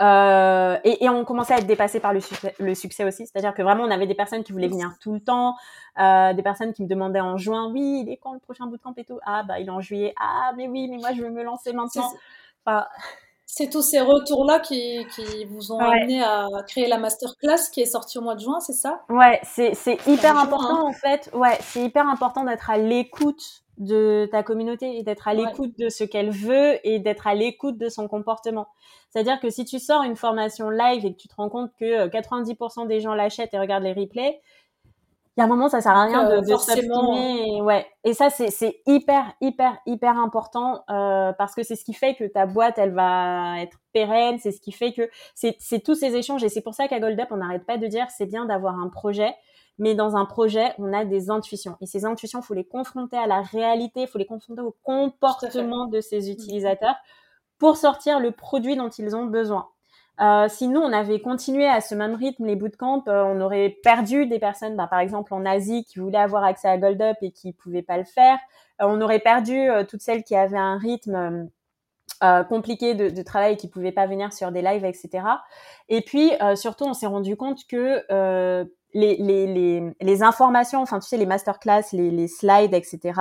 [0.00, 3.26] et, et, on commençait à être dépassé par le, succès, le succès aussi.
[3.26, 5.54] C'est-à-dire que vraiment, on avait des personnes qui voulaient venir tout le temps,
[5.96, 9.04] des personnes qui me demandaient en juin, oui, il est quand le prochain bootcamp et
[9.04, 9.20] tout?
[9.24, 10.14] Ah, bah, il est en juillet.
[10.20, 12.10] Ah, mais oui, mais moi, je veux me lancer maintenant.
[13.54, 17.86] C'est tous ces retours-là qui, qui, vous ont amené à créer la masterclass qui est
[17.86, 19.02] sortie au mois de juin, c'est ça?
[19.10, 19.74] Ouais, c'est
[20.06, 20.88] hyper important hein.
[20.88, 21.28] en fait.
[21.34, 25.88] Ouais, c'est hyper important d'être à l'écoute de ta communauté et d'être à l'écoute de
[25.88, 28.68] ce qu'elle veut et d'être à l'écoute de son comportement.
[29.10, 32.08] C'est-à-dire que si tu sors une formation live et que tu te rends compte que
[32.08, 34.40] 90% euh, des gens l'achètent et regardent les replays,
[35.36, 37.62] il y a un moment, ça sert à rien de, de s'obstiner.
[37.62, 37.86] Ouais.
[38.04, 42.24] Et ça, c'est hyper, hyper, hyper important euh, parce que c'est ce qui fait que
[42.24, 44.38] ta boîte, elle va être pérenne.
[44.38, 46.44] C'est ce qui fait que c'est tous ces échanges.
[46.44, 48.88] Et c'est pour ça qu'à GoldUp, on n'arrête pas de dire c'est bien d'avoir un
[48.88, 49.34] projet.
[49.78, 51.76] Mais dans un projet, on a des intuitions.
[51.80, 56.00] Et ces intuitions, faut les confronter à la réalité, faut les confronter au comportement de
[56.00, 56.96] ces utilisateurs
[57.58, 59.68] pour sortir le produit dont ils ont besoin.
[60.20, 63.70] Euh, si nous, on avait continué à ce même rythme les bootcamps, euh, on aurait
[63.82, 67.30] perdu des personnes, bah, par exemple en Asie, qui voulaient avoir accès à GoldUp et
[67.30, 68.38] qui pouvaient pas le faire.
[68.80, 71.48] Euh, on aurait perdu euh, toutes celles qui avaient un rythme
[72.22, 75.24] euh, compliqué de, de, travail qui pouvaient pas venir sur des lives, etc.
[75.88, 78.02] Et puis, surtout, on s'est rendu compte que
[78.94, 83.20] les, les, les, les, informations, enfin, tu sais, les masterclass, les, les slides, etc.,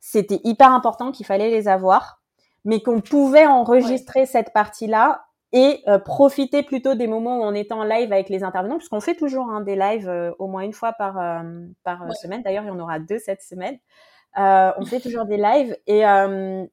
[0.00, 2.20] c'était hyper important qu'il fallait les avoir
[2.66, 7.70] mais qu'on pouvait enregistrer cette partie-là et euh, profiter plutôt des moments où on est
[7.70, 10.72] en live avec les intervenants, puisqu'on fait toujours hein, des lives euh, au moins une
[10.72, 11.42] fois par, euh,
[11.84, 12.42] par semaine.
[12.42, 13.78] D'ailleurs, il y en aura deux cette semaine.
[14.36, 16.02] On fait toujours des lives et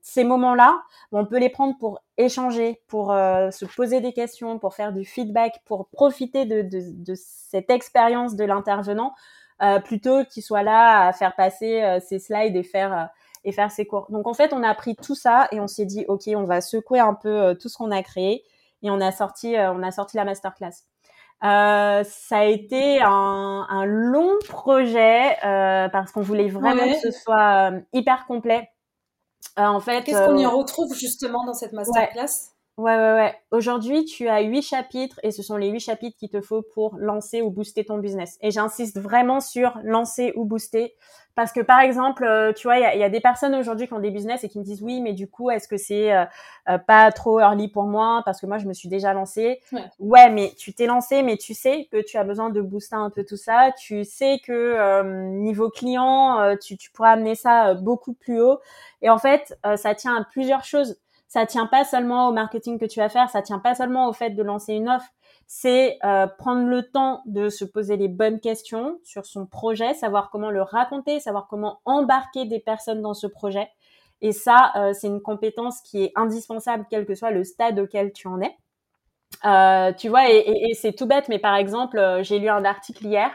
[0.02, 4.94] ces moments-là, on peut les prendre pour échanger, pour se poser des questions, pour faire
[4.94, 9.14] du feedback, pour profiter de, de, de cette expérience de l'intervenant,
[9.86, 13.10] plutôt qu'il soit là à faire passer ses slides et faire
[13.46, 14.08] et faire ses cours.
[14.10, 16.62] Donc en fait, on a appris tout ça et on s'est dit ok, on va
[16.62, 18.44] secouer un peu tout ce qu'on a créé
[18.84, 20.84] et on a sorti, euh, on a sorti la masterclass.
[21.44, 27.12] Euh, ça a été un, un long projet euh, parce qu'on voulait vraiment que ce
[27.12, 28.70] soit euh, hyper complet.
[29.60, 32.52] Euh, en fait, qu'est-ce qu'on y retrouve justement dans cette masterclass?
[32.78, 33.36] Ouais, ouais, ouais.
[33.52, 36.96] Aujourd'hui, tu as huit chapitres et ce sont les huit chapitres qu'il te faut pour
[36.98, 38.38] lancer ou booster ton business.
[38.42, 40.96] Et j'insiste vraiment sur lancer ou booster
[41.36, 44.00] Parce que par exemple, euh, tu vois, il y a, des personnes aujourd'hui qui ont
[44.00, 46.26] des business et qui me disent oui, mais du coup, est-ce que c'est euh,
[46.70, 48.22] euh, pas trop early pour moi?
[48.24, 49.60] Parce que moi je me suis déjà lancée.
[50.00, 53.10] Ouais, mais tu t'es lancé, mais tu sais que tu as besoin de booster un
[53.10, 53.72] peu tout ça.
[53.78, 55.02] Tu sais que
[55.40, 58.60] niveau client, tu, tu pourras amener ça beaucoup plus haut.
[59.02, 60.98] Et en fait, ça tient à plusieurs choses.
[61.28, 64.14] Ça tient pas seulement au marketing que tu vas faire, ça tient pas seulement au
[64.14, 65.10] fait de lancer une offre
[65.48, 70.30] c'est euh, prendre le temps de se poser les bonnes questions sur son projet, savoir
[70.32, 73.70] comment le raconter, savoir comment embarquer des personnes dans ce projet.
[74.22, 78.14] Et ça, euh, c'est une compétence qui est indispensable, quel que soit le stade auquel
[78.14, 78.56] tu en es.
[79.46, 83.06] Euh, tu vois, et, et, c'est tout bête, mais par exemple, j'ai lu un article
[83.06, 83.30] hier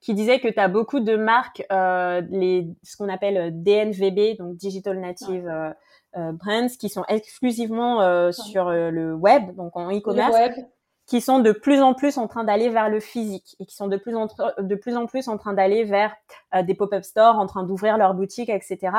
[0.00, 4.98] qui disait que tu as beaucoup de marques, les, ce qu'on appelle DNVB, donc Digital
[4.98, 5.74] Native
[6.16, 10.36] Brands, qui sont exclusivement sur le web, donc en e-commerce
[11.12, 13.86] qui sont de plus en plus en train d'aller vers le physique et qui sont
[13.86, 16.16] de plus en, de plus, en plus en train d'aller vers
[16.54, 18.96] euh, des pop-up stores, en train d'ouvrir leurs boutiques, etc.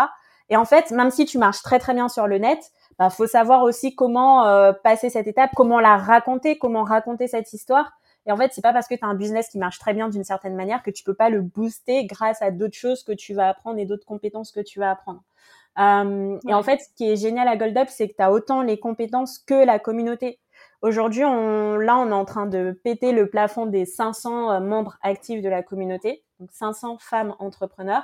[0.48, 2.60] Et en fait, même si tu marches très très bien sur le net,
[3.00, 7.52] bah faut savoir aussi comment euh, passer cette étape, comment la raconter, comment raconter cette
[7.52, 7.94] histoire.
[8.28, 10.08] Et en fait, c'est pas parce que tu as un business qui marche très bien
[10.08, 13.34] d'une certaine manière que tu peux pas le booster grâce à d'autres choses que tu
[13.34, 15.24] vas apprendre et d'autres compétences que tu vas apprendre.
[15.80, 18.32] Euh, Et en fait, ce qui est génial à Gold Up, c'est que tu as
[18.32, 20.40] autant les compétences que la communauté.
[20.84, 24.98] Aujourd'hui, on, là, on est en train de péter le plafond des 500 euh, membres
[25.02, 28.04] actifs de la communauté, donc 500 femmes entrepreneurs.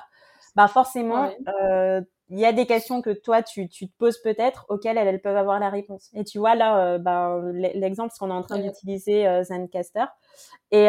[0.55, 1.29] Bah forcément,
[1.61, 5.07] euh, il y a des questions que toi tu, tu te poses peut-être auxquelles elles,
[5.07, 6.09] elles, peuvent avoir la réponse.
[6.13, 10.05] Et tu vois là, euh, bah, l'exemple, c'est qu'on est en train d'utiliser euh, Zencaster
[10.71, 10.87] et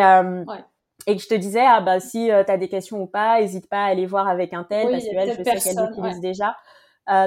[1.06, 3.70] et que je te disais ah bah si tu as des questions ou pas, n'hésite
[3.70, 6.56] pas à aller voir avec un tel parce que elle, je sais qu'elle l'utilise déjà.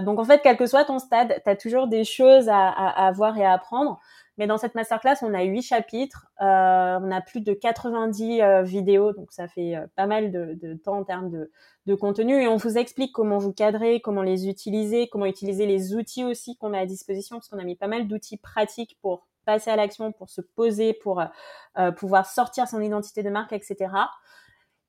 [0.01, 3.07] donc en fait, quel que soit ton stade, tu as toujours des choses à, à,
[3.07, 3.99] à voir et à apprendre.
[4.37, 8.63] Mais dans cette masterclass, on a huit chapitres, euh, on a plus de 90 euh,
[8.63, 11.29] vidéos, donc ça fait euh, pas mal de, temps en termes
[11.85, 12.41] de, contenu.
[12.41, 16.57] Et on vous explique comment vous cadrer, comment les utiliser, comment utiliser les outils aussi
[16.57, 19.75] qu'on met à disposition, parce qu'on a mis pas mal d'outils pratiques pour passer à
[19.75, 21.21] l'action, pour se poser, pour
[21.97, 23.89] pouvoir sortir son identité de marque, etc.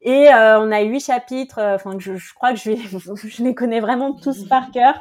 [0.07, 2.73] Et euh, on a huit chapitres, euh, enfin je, je, crois que je,
[3.29, 4.95] je les connais vraiment tous par cœur.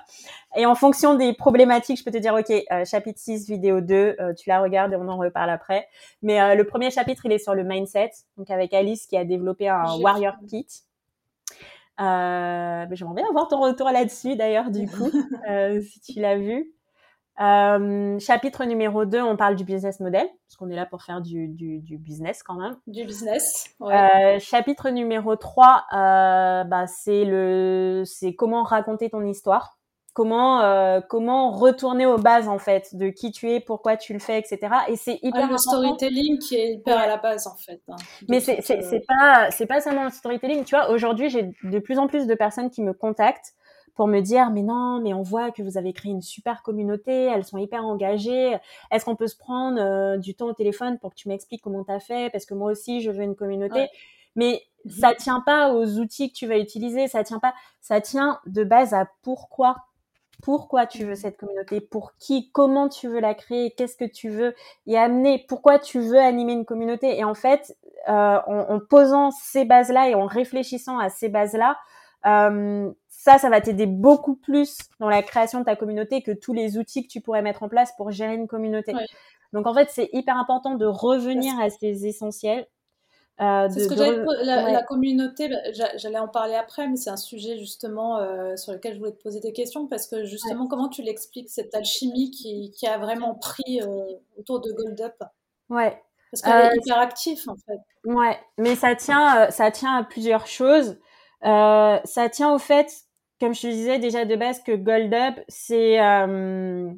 [0.56, 4.16] Et en fonction des problématiques, je peux te dire, ok, euh, chapitre 6, vidéo 2,
[4.38, 5.88] tu la regardes et on en reparle après.
[6.22, 9.68] Mais le premier chapitre, il est sur le mindset, donc avec Alice qui a développé
[9.68, 10.68] un Warrior Kit.
[12.00, 15.10] Euh, J'aimerais bien avoir ton retour là-dessus d'ailleurs, du coup,
[15.82, 16.72] si tu l'as vu.
[17.39, 21.22] Euh, chapitre numéro 2, on parle du business model, parce qu'on est là pour faire
[21.22, 22.76] du, du, du, business quand même.
[22.86, 23.74] Du business.
[23.80, 23.96] Ouais.
[24.36, 29.78] Euh, chapitre numéro 3, euh, bah, c'est le, c'est comment raconter ton histoire,
[30.13, 34.19] comment, euh, comment retourner aux bases en fait de qui tu es, pourquoi tu le
[34.19, 34.60] fais, etc.
[34.88, 37.82] Et c'est hyper ouais, le storytelling qui est hyper à la base en fait.
[37.89, 37.96] Hein,
[38.30, 40.63] Mais c'est c'est euh, pas c'est pas seulement le storytelling.
[40.63, 43.54] Tu vois, aujourd'hui j'ai de plus en plus de personnes qui me contactent
[43.95, 47.12] pour me dire mais non mais on voit que vous avez créé une super communauté
[47.12, 48.58] elles sont hyper engagées.
[48.91, 51.84] Est-ce qu'on peut se prendre euh, du temps au téléphone pour que tu m'expliques comment
[51.84, 52.32] tu as fait?
[52.32, 53.88] Parce que moi aussi je veux une communauté.
[54.36, 54.91] Mais mhm.
[54.91, 58.63] ça tient pas aux outils que tu vas utiliser ça tient pas ça tient de
[58.63, 59.75] base à pourquoi.
[60.41, 64.27] Pourquoi tu veux cette communauté, pour qui, comment tu veux la créer, qu'est-ce que tu
[64.27, 64.53] veux
[64.88, 67.17] y amener, pourquoi tu veux animer une communauté?
[67.17, 67.77] Et en fait,
[68.10, 71.77] euh, en, en, posant ces bases-là et en réfléchissant à ces bases-là,
[72.25, 72.91] euh,
[73.24, 76.78] ça, ça va t'aider beaucoup plus dans la création de ta communauté que tous les
[76.78, 78.94] outils que tu pourrais mettre en place pour gérer une communauté.
[79.54, 82.68] Donc en fait, c'est hyper important de revenir à ces essentiels.
[83.40, 85.56] Euh, c'est ce que j'allais la, la, communauté, bah,
[85.96, 89.24] j'allais en parler après, mais c'est un sujet justement euh, sur lequel je voulais te
[89.24, 93.36] poser des questions parce que justement, comment tu l'expliques cette alchimie qui, qui a vraiment
[93.36, 94.04] pris euh,
[94.38, 95.24] autour de Gold Up?
[95.70, 95.98] Ouais.
[96.30, 97.80] Parce qu'elle est euh, hyper active en fait.
[98.04, 100.98] Ouais, mais ça tient, ça tient à plusieurs choses.
[101.42, 102.92] ça tient au fait
[103.43, 106.89] comme je te disais déjà de base que Gold Up, c'est euh,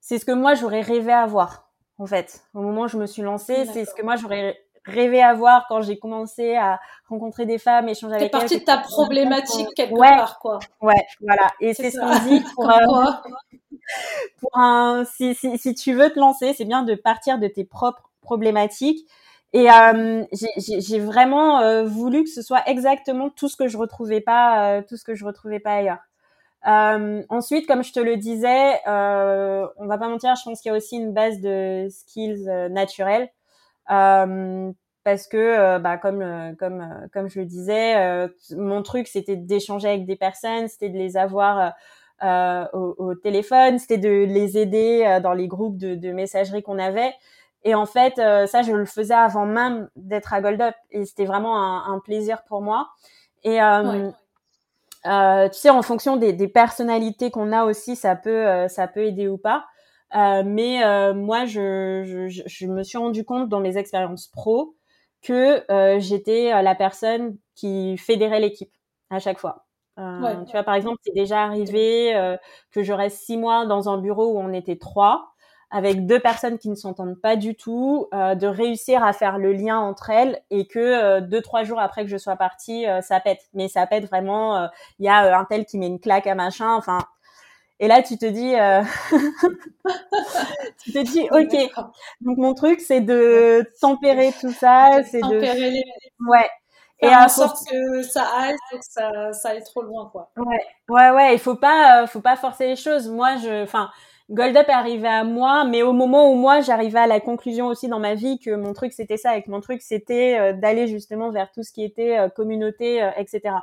[0.00, 2.42] c'est ce que moi j'aurais rêvé avoir en fait.
[2.54, 5.82] Au moment où je me suis lancée, c'est ce que moi j'aurais rêvé avoir quand
[5.82, 8.48] j'ai commencé à rencontrer des femmes, échanger avec elles.
[8.48, 10.58] C'est partie de ta problématique quelque part, quoi.
[10.80, 11.52] Ouais, voilà.
[11.60, 13.04] Et c'est ce qu'on dit pour, euh,
[14.40, 17.64] pour un, si, si, si tu veux te lancer, c'est bien de partir de tes
[17.64, 19.08] propres problématiques
[19.56, 20.22] et euh,
[20.58, 24.82] j'ai vraiment euh, voulu que ce soit exactement tout ce que je retrouvais pas, euh,
[24.86, 26.00] tout ce que je retrouvais pas ailleurs.
[26.66, 30.70] Euh, ensuite, comme je te le disais, euh, on va pas mentir, je pense qu'il
[30.70, 33.30] y a aussi une base de skills naturels,
[33.86, 40.16] parce que, bah, comme comme comme je le disais, mon truc c'était d'échanger avec des
[40.16, 41.72] personnes, c'était de les avoir
[42.74, 47.14] au, au, téléphone, c'était de les aider dans les groupes de, de messagerie qu'on avait.
[47.64, 50.74] Et en fait, euh, ça, je le faisais avant même d'être à Gold Up.
[50.90, 52.88] Et c'était vraiment un, un, plaisir pour moi.
[53.44, 54.10] Et, euh,
[55.06, 58.88] Euh, tu sais, en fonction des, des personnalités qu'on a aussi, ça peut, euh, ça
[58.88, 59.66] peut aider ou pas.
[60.16, 64.74] Euh, mais euh, moi, je, je, je, me suis rendu compte dans mes expériences pro
[65.22, 65.64] que
[65.98, 68.72] j'étais la personne qui fédérait l'équipe
[69.10, 69.66] à chaque fois.
[69.96, 70.36] Ouais.
[70.46, 72.12] Tu vois, par exemple, c'est déjà arrivé
[72.70, 75.32] que je reste six mois dans un bureau où on était trois
[75.70, 79.52] avec deux personnes qui ne s'entendent pas du tout, euh, de réussir à faire le
[79.52, 83.00] lien entre elles et que euh, deux trois jours après que je sois partie, euh,
[83.00, 83.40] ça pète.
[83.52, 84.68] Mais ça pète vraiment.
[84.98, 86.74] Il y a un tel qui met une claque à machin.
[86.74, 86.98] Enfin,
[87.80, 88.54] et là tu te dis,
[90.84, 91.56] tu te dis, ok.
[92.20, 95.84] Donc mon truc c'est de tempérer tout ça, c'est de tempérer les...
[96.28, 96.48] ouais.
[97.00, 100.30] et en sorte que ça aille, que ça, ça aille trop loin, quoi.
[100.36, 101.34] Ouais, ouais, ouais.
[101.34, 103.08] Il faut pas, faut pas forcer les choses.
[103.08, 103.90] Moi, je, enfin,
[104.28, 107.68] Gold Up est arrivé à moi, mais au moment où moi j'arrivais à la conclusion
[107.68, 110.52] aussi dans ma vie que mon truc c'était ça et que mon truc c'était euh,
[110.52, 113.54] d'aller justement vers tout ce qui était euh, communauté, euh, etc.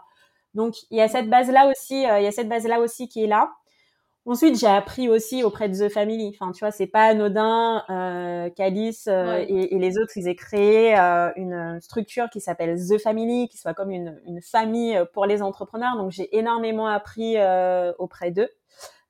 [0.53, 3.09] Donc il y a cette base là aussi, il y a cette base là aussi
[3.09, 3.51] qui est là.
[4.26, 6.34] Ensuite, j'ai appris aussi auprès de The Family.
[6.34, 10.95] Enfin, tu vois, c'est pas anodin euh, qu'Alice et, et, les autres, ils aient créé
[11.36, 15.97] une structure qui s'appelle The Family, qui soit comme une, une famille pour les entrepreneurs.
[15.97, 17.36] Donc, j'ai énormément appris
[17.99, 18.47] auprès d'eux.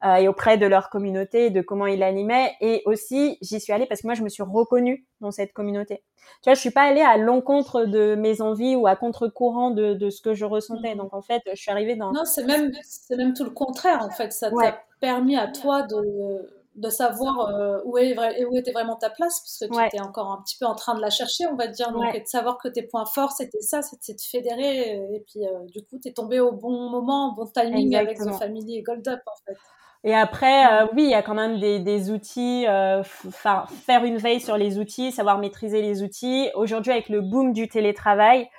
[0.03, 2.55] Euh, et auprès de leur communauté, de comment ils l'animaient.
[2.59, 6.03] Et aussi, j'y suis allée parce que moi, je me suis reconnue dans cette communauté.
[6.41, 9.93] Tu vois, je suis pas allée à l'encontre de mes envies ou à contre-courant de,
[9.93, 10.95] de, ce que je ressentais.
[10.95, 10.97] Mm.
[10.97, 12.11] Donc, en fait, je suis arrivée dans...
[12.11, 14.33] Non, c'est même, c'est même tout le contraire, en fait.
[14.33, 19.09] Ça t'a permis à toi de, de savoir euh, où, est, où était vraiment ta
[19.09, 21.55] place, parce que tu étais encore un petit peu en train de la chercher, on
[21.55, 21.93] va dire.
[21.93, 24.97] Donc, et de savoir que tes points forts, c'était ça, c'était de fédérer.
[25.13, 28.17] Et puis, euh, du coup, tu es tombé au bon moment, au bon timing avec
[28.17, 29.57] The Family et Gold Up, en fait.
[30.05, 34.17] Et après, euh, oui, il y a quand même des, des outils, euh, faire une
[34.17, 36.49] veille sur les outils, savoir maîtriser les outils.
[36.55, 38.49] Aujourd'hui, avec le boom du télétravail,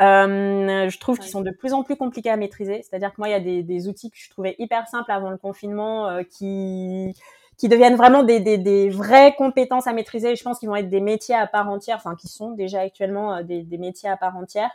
[0.00, 2.82] euh, je trouve qu'ils sont de plus en plus compliqués à maîtriser.
[2.82, 5.30] C'est-à-dire que moi, il y a des, des, outils que je trouvais hyper simples avant
[5.30, 7.14] le confinement euh, qui
[7.56, 10.34] qui deviennent vraiment des, des, des, vraies compétences à maîtriser.
[10.34, 13.36] je pense qu'ils vont être des métiers à part entière, enfin qui sont déjà actuellement
[13.36, 14.70] euh, des, des métiers à part entière.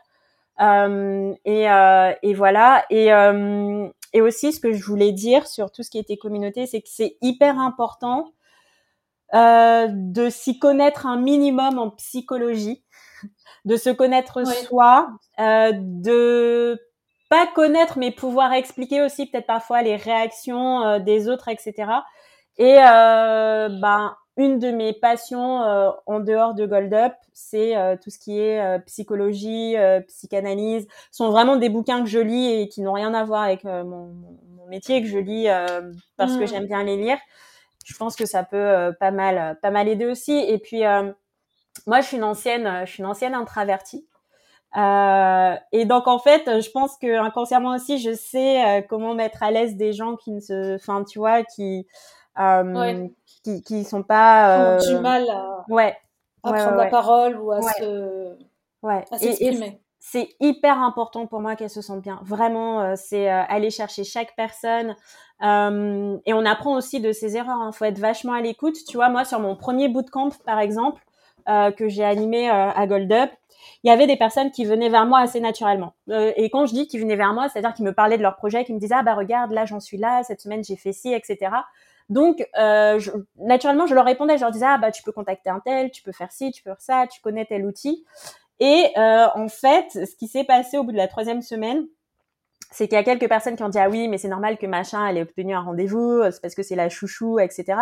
[0.61, 1.65] Euh, et,
[2.23, 2.86] et, voilà.
[2.89, 3.11] Et,
[4.14, 6.89] et aussi, ce que je voulais dire sur tout ce qui était communauté, c'est que
[6.89, 8.34] c'est hyper important
[9.34, 12.84] euh, de s'y connaître un minimum en psychologie,
[13.66, 16.80] de se connaître soi, euh, de
[17.30, 21.74] pas connaître mais pouvoir expliquer aussi peut-être parfois les réactions euh, des autres, etc.
[22.57, 27.97] Et euh, ben une de mes passions euh, en dehors de Gold Up, c'est euh,
[28.01, 29.75] tout ce qui est euh, psychologie,
[30.07, 30.87] psychanalyse.
[31.11, 33.65] Ce sont vraiment des bouquins que je lis et qui n'ont rien à voir avec
[33.65, 35.47] mon, mon, métier que je lis
[36.15, 36.47] parce que mm.
[36.47, 37.17] j'aime bien les lire.
[37.85, 40.37] Je pense que ça peut pas mal, pas mal aider aussi.
[40.37, 40.83] Et puis
[41.87, 44.07] moi, je suis une ancienne, je suis une ancienne introvertie.
[44.75, 49.75] et donc en fait, je pense que inconsciemment aussi, je sais comment mettre à l'aise
[49.75, 51.87] des gens qui ne se, enfin tu vois, qui
[52.39, 53.07] euh,
[53.43, 54.79] qui, qui sont pas euh...
[54.79, 55.95] du mal à, ouais.
[56.43, 58.37] à prendre la parole ou à se
[58.83, 59.05] ouais.
[59.11, 59.81] à s'exprimer.
[60.01, 62.21] C'est hyper important pour moi qu'elles se sentent bien.
[62.23, 64.95] Vraiment, euh, c'est euh, aller chercher chaque personne.
[65.43, 67.59] Euh, et on apprend aussi de ses erreurs.
[67.61, 67.71] Il hein.
[67.73, 68.77] faut être vachement à l'écoute.
[68.87, 71.03] Tu vois, moi, sur mon premier bootcamp, par exemple,
[71.49, 73.29] euh, que j'ai animé à Gold Up,
[73.83, 75.93] il y avait des personnes qui venaient vers moi assez naturellement.
[76.09, 78.35] Euh, et quand je dis qu'ils venaient vers moi, c'est-à-dire qu'ils me parlaient de leur
[78.35, 80.93] projet, qu'ils me disaient ah bah regarde là j'en suis là, cette semaine j'ai fait
[80.93, 81.51] ci, etc.
[82.10, 85.49] Donc, euh, je, naturellement, je leur répondais, je leur disais, ah bah tu peux contacter
[85.49, 88.03] un tel, tu peux faire ci, tu peux faire ça, tu connais tel outil.
[88.60, 91.86] Et euh, en fait, ce qui s'est passé au bout de la troisième semaine,
[92.72, 94.66] c'est qu'il y a quelques personnes qui ont dit ah oui, mais c'est normal que
[94.68, 97.80] machin elle ait obtenu un rendez-vous, c'est parce que c'est la chouchou, etc.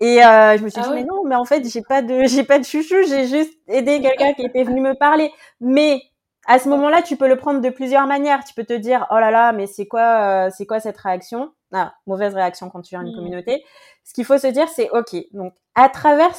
[0.00, 2.22] Et euh, je me suis ah dit mais non, mais en fait j'ai pas de
[2.26, 5.30] j'ai pas de chouchou, j'ai juste aidé quelqu'un qui était venu me parler.
[5.60, 6.00] Mais
[6.48, 8.42] à ce moment-là, tu peux le prendre de plusieurs manières.
[8.42, 11.52] Tu peux te dire oh là là, mais c'est quoi euh, c'est quoi cette réaction?
[11.72, 13.16] Ah, mauvaise réaction quand tu viens une mmh.
[13.16, 13.64] communauté.
[14.02, 15.14] Ce qu'il faut se dire, c'est OK.
[15.32, 16.34] Donc, à travers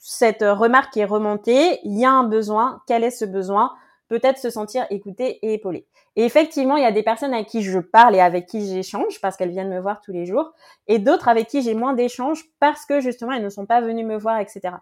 [0.00, 2.82] cette remarque qui est remontée, il y a un besoin.
[2.88, 3.72] Quel est ce besoin?
[4.08, 5.86] Peut-être se sentir écouté et épaulé.
[6.16, 9.20] Et effectivement, il y a des personnes avec qui je parle et avec qui j'échange
[9.20, 10.52] parce qu'elles viennent me voir tous les jours,
[10.88, 14.04] et d'autres avec qui j'ai moins d'échanges parce que justement elles ne sont pas venues
[14.04, 14.74] me voir, etc.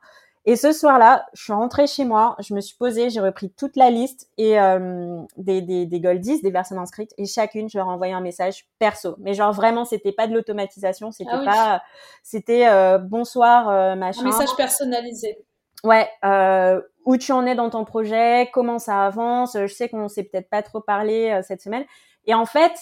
[0.45, 3.77] Et ce soir-là, je suis rentrée chez moi, je me suis posée, j'ai repris toute
[3.77, 7.87] la liste et euh, des, des, des goldies, des personnes inscrites, et chacune, je leur
[7.87, 9.15] envoyais un message perso.
[9.19, 11.83] Mais genre vraiment, c'était pas de l'automatisation, c'était ah pas,
[12.25, 14.23] c'était euh, bonsoir euh, machin.
[14.23, 15.39] Un message personnalisé.
[15.85, 19.57] Ouais, euh, où tu en es dans ton projet, comment ça avance.
[19.57, 21.85] Je sais qu'on s'est peut-être pas trop parlé euh, cette semaine.
[22.27, 22.73] Et en fait,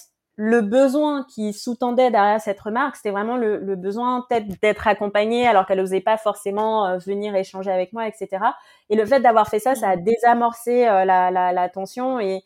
[0.43, 5.47] le besoin qui sous-tendait derrière cette remarque, c'était vraiment le, le besoin peut-être d'être accompagnée
[5.47, 8.43] alors qu'elle n'osait pas forcément euh, venir échanger avec moi, etc.
[8.89, 12.43] Et le fait d'avoir fait ça, ça a désamorcé euh, la, la, la, tension et,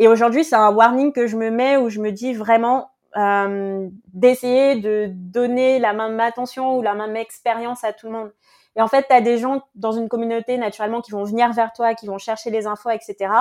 [0.00, 3.88] Et aujourd'hui, c'est un warning que je me mets où je me dis vraiment euh,
[4.12, 8.32] d'essayer de donner la même attention ou la même expérience à tout le monde.
[8.76, 11.72] Et en fait, tu as des gens dans une communauté naturellement qui vont venir vers
[11.72, 13.32] toi, qui vont chercher les infos, etc.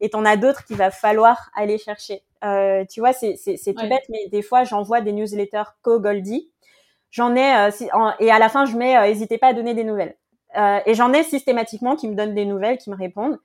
[0.00, 2.22] Et tu en as d'autres qu'il va falloir aller chercher.
[2.44, 6.50] Euh, tu vois, c'est tout bête, mais des fois, j'envoie des newsletters co-Goldie.
[7.10, 10.14] J'en ai, euh, et à la fin, je mets, n'hésitez pas à donner des nouvelles.
[10.54, 13.38] et j'en ai systématiquement qui me donnent des nouvelles, qui me répondent.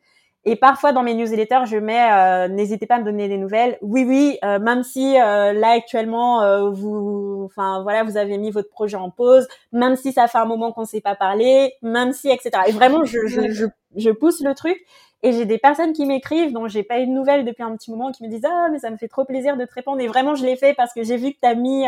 [0.49, 3.77] Et parfois dans mes newsletters, je mets euh, n'hésitez pas à me donner des nouvelles.
[3.81, 8.69] Oui, oui, euh, même si euh, là actuellement vous, enfin voilà, vous avez mis votre
[8.69, 12.13] projet en pause, même si ça fait un moment qu'on ne s'est pas parlé, même
[12.13, 12.51] si etc.
[12.65, 13.65] Et vraiment, je, je, je,
[13.97, 14.77] je pousse le truc.
[15.21, 17.91] Et j'ai des personnes qui m'écrivent dont j'ai pas eu de nouvelles depuis un petit
[17.91, 19.99] moment, qui me disent ah mais ça me fait trop plaisir de te répondre.
[19.99, 21.83] Et vraiment, je l'ai fait parce que j'ai vu que tu as mis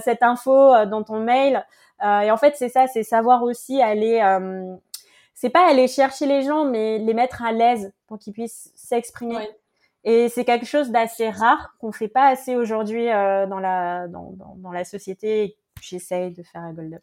[0.00, 1.62] cette info dans ton mail.
[2.02, 4.22] et en fait, c'est ça, c'est savoir aussi aller
[5.34, 9.48] c'est pas aller chercher les gens, mais les mettre à l'aise pour qu'ils puissent s'exprimer.
[10.04, 14.34] Et c'est quelque chose d'assez rare qu'on fait pas assez aujourd'hui euh, dans la dans,
[14.56, 15.56] dans, la société.
[15.80, 17.02] J'essaye de faire à Gold Up.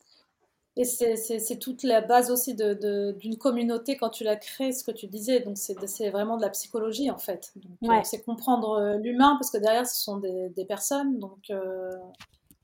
[0.76, 4.92] Et c'est toute la base aussi d'une de, communauté quand tu la crées, ce que
[4.92, 5.42] tu disais.
[5.42, 7.54] Donc c'est vraiment de la psychologie en fait.
[7.84, 11.20] Euh, c'est comprendre euh, l'humain parce que derrière ce sont des, des personnes.
[11.20, 11.52] Donc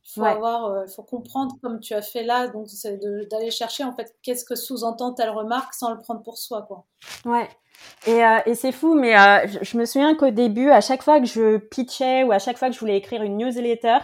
[0.05, 2.99] faut avoir, euh, faut comprendre comme tu as fait là, donc c'est
[3.29, 6.85] d'aller chercher en fait qu'est-ce que sous-entend telle remarque sans le prendre pour soi, quoi.
[7.25, 7.49] Ouais.
[8.05, 11.19] Et, euh, et c'est fou, mais euh, je, me souviens qu'au début, à chaque fois
[11.19, 13.97] que je pitchais ou à chaque fois que je voulais écrire une newsletter,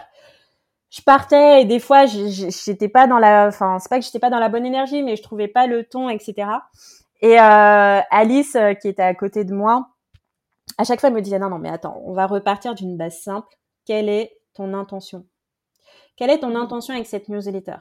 [0.90, 4.28] je partais et des fois j'étais pas dans la, enfin c'est pas que j'étais pas
[4.28, 6.48] dans la bonne énergie, mais je trouvais pas le ton, etc.
[7.22, 9.88] Et Alice, qui était à côté de moi,
[10.76, 13.18] à chaque fois elle me disait non non mais attends, on va repartir d'une base
[13.20, 13.48] simple.
[13.86, 15.24] Quelle est ton intention?
[16.16, 17.76] Quelle est ton intention avec cette newsletter?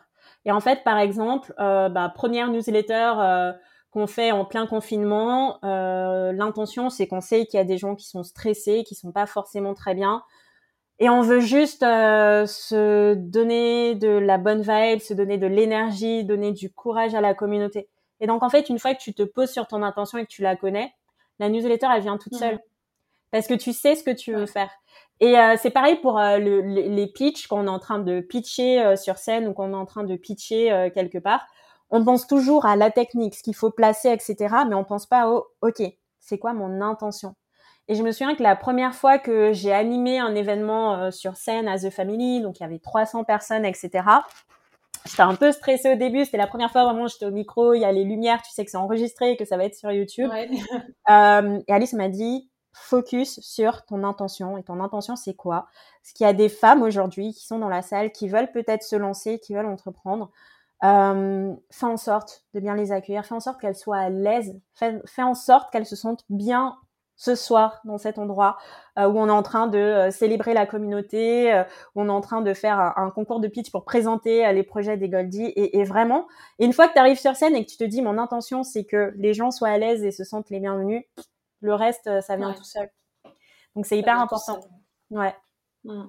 [0.46, 3.54] Et en fait, par exemple, euh, bah, première newsletter euh,
[3.92, 7.96] qu'on fait en plein confinement, euh, l'intention, c'est qu'on sait qu'il y a des gens
[7.96, 10.24] qui sont stressés, qui sont pas forcément très bien.
[11.00, 16.52] Et on veut juste se donner de la bonne vibe, se donner de l'énergie, donner
[16.52, 17.90] du courage à la communauté.
[18.20, 20.30] Et donc, en fait, une fois que tu te poses sur ton intention et que
[20.30, 20.94] tu la connais,
[21.40, 22.60] la newsletter, elle vient toute mmh.
[23.32, 24.70] Parce que tu sais ce que tu veux faire.
[25.22, 28.22] Et euh, c'est pareil pour euh, le, les pitchs, quand on est en train de
[28.22, 31.46] pitcher euh, sur scène ou quand on est en train de pitcher quelque part.
[31.92, 34.56] On pense toujours à la technique, ce qu'il faut placer, etc.
[34.68, 35.82] Mais on pense pas au OK,
[36.20, 37.36] c'est quoi mon intention?
[37.88, 41.68] Et je me souviens que la première fois que j'ai animé un événement sur scène
[41.68, 44.06] à The Family, donc il y avait 300 personnes, etc.
[45.06, 46.24] J'étais un peu stressée au début.
[46.24, 48.64] C'était la première fois vraiment j'étais au micro, il y a les lumières, tu sais
[48.64, 50.30] que c'est enregistré, que ça va être sur YouTube.
[50.32, 50.50] Ouais.
[51.68, 54.58] et Alice m'a dit focus sur ton intention.
[54.58, 55.68] Et ton intention, c'est quoi?
[56.02, 58.84] Parce qu'il y a des femmes aujourd'hui qui sont dans la salle, qui veulent peut-être
[58.84, 60.32] se lancer, qui veulent entreprendre.
[60.84, 64.60] Euh, fais en sorte de bien les accueillir, fais en sorte qu'elles soient à l'aise,
[64.74, 66.76] fais, en sorte qu'elles se sentent bien
[67.22, 68.58] ce soir dans cet endroit
[68.98, 71.64] euh, où on est en train de euh, célébrer la communauté, euh,
[71.94, 74.98] où on est en train de faire un, concours de pitch pour présenter les projets
[74.98, 75.46] des Goldie.
[75.56, 78.02] Et, et vraiment, une fois que tu arrives sur scène et que tu te dis
[78.02, 81.04] mon intention c'est que les gens soient à l'aise et se sentent les bienvenus,
[81.62, 82.90] le reste, euh, ça vient tout seul.
[83.76, 84.60] Donc c'est hyper important.
[85.10, 85.36] Ouais.
[85.84, 86.08] Mmh.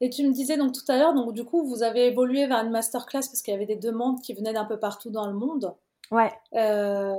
[0.00, 2.58] Et tu me disais donc tout à l'heure, donc du coup, vous avez évolué vers
[2.58, 5.32] une masterclass parce qu'il y avait des demandes qui venaient d'un peu partout dans le
[5.32, 5.74] monde.
[6.10, 6.32] Ouais.
[6.54, 7.14] Euh,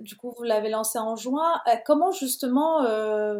[0.00, 1.60] du coup, vous l'avez lancé en juin.
[1.66, 2.82] Euh, comment justement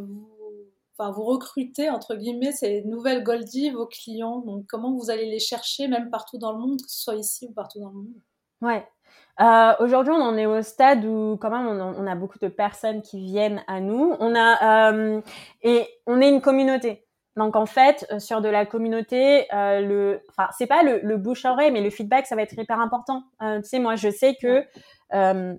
[0.00, 0.66] vous,
[0.98, 4.40] enfin, vous recrutez entre guillemets ces nouvelles Goldie, vos clients?
[4.40, 7.46] Donc comment vous allez les chercher même partout dans le monde, que ce soit ici
[7.46, 8.20] ou partout dans le monde?
[8.60, 8.86] Ouais.
[9.40, 13.02] Euh, Aujourd'hui, on en est au stade où quand même on, a beaucoup de personnes
[13.02, 14.14] qui viennent à nous.
[14.20, 15.20] On a euh,
[15.62, 17.06] et on est une communauté.
[17.36, 21.16] Donc en fait, euh, sur de la communauté, euh, le, enfin c'est pas le, le
[21.16, 23.22] bouche à oreille, mais le feedback, ça va être hyper important.
[23.42, 24.64] Euh, tu sais, moi, je sais que
[25.14, 25.54] euh,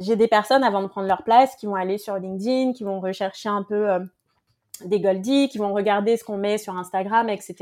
[0.00, 3.00] j'ai des personnes avant de prendre leur place qui vont aller sur LinkedIn, qui vont
[3.00, 3.88] rechercher un peu
[4.84, 7.54] des goldies, qui vont regarder ce qu'on met sur Instagram, etc.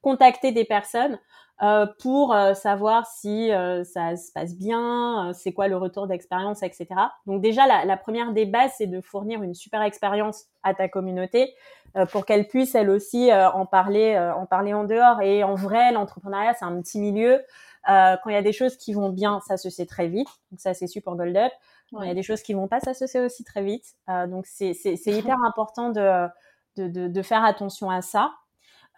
[0.00, 1.18] Contacter des personnes
[1.60, 6.62] euh, pour euh, savoir si euh, ça se passe bien, c'est quoi le retour d'expérience,
[6.62, 6.86] etc.
[7.26, 10.88] Donc déjà, la, la première des bases, c'est de fournir une super expérience à ta
[10.88, 11.54] communauté
[12.12, 15.22] pour qu'elle puisse elle aussi en parler, en parler en dehors.
[15.22, 17.40] Et en vrai, l'entrepreneuriat, c'est un petit milieu.
[17.86, 20.28] quand il y a des choses qui vont bien, ça se sait très vite.
[20.50, 21.52] Donc ça, c'est super Gold Up.
[21.90, 23.96] Quand il y a des choses qui vont pas, ça se sait aussi très vite.
[24.28, 24.72] donc c'est
[25.06, 26.28] hyper important de,
[26.76, 28.32] de, de, de faire attention à ça.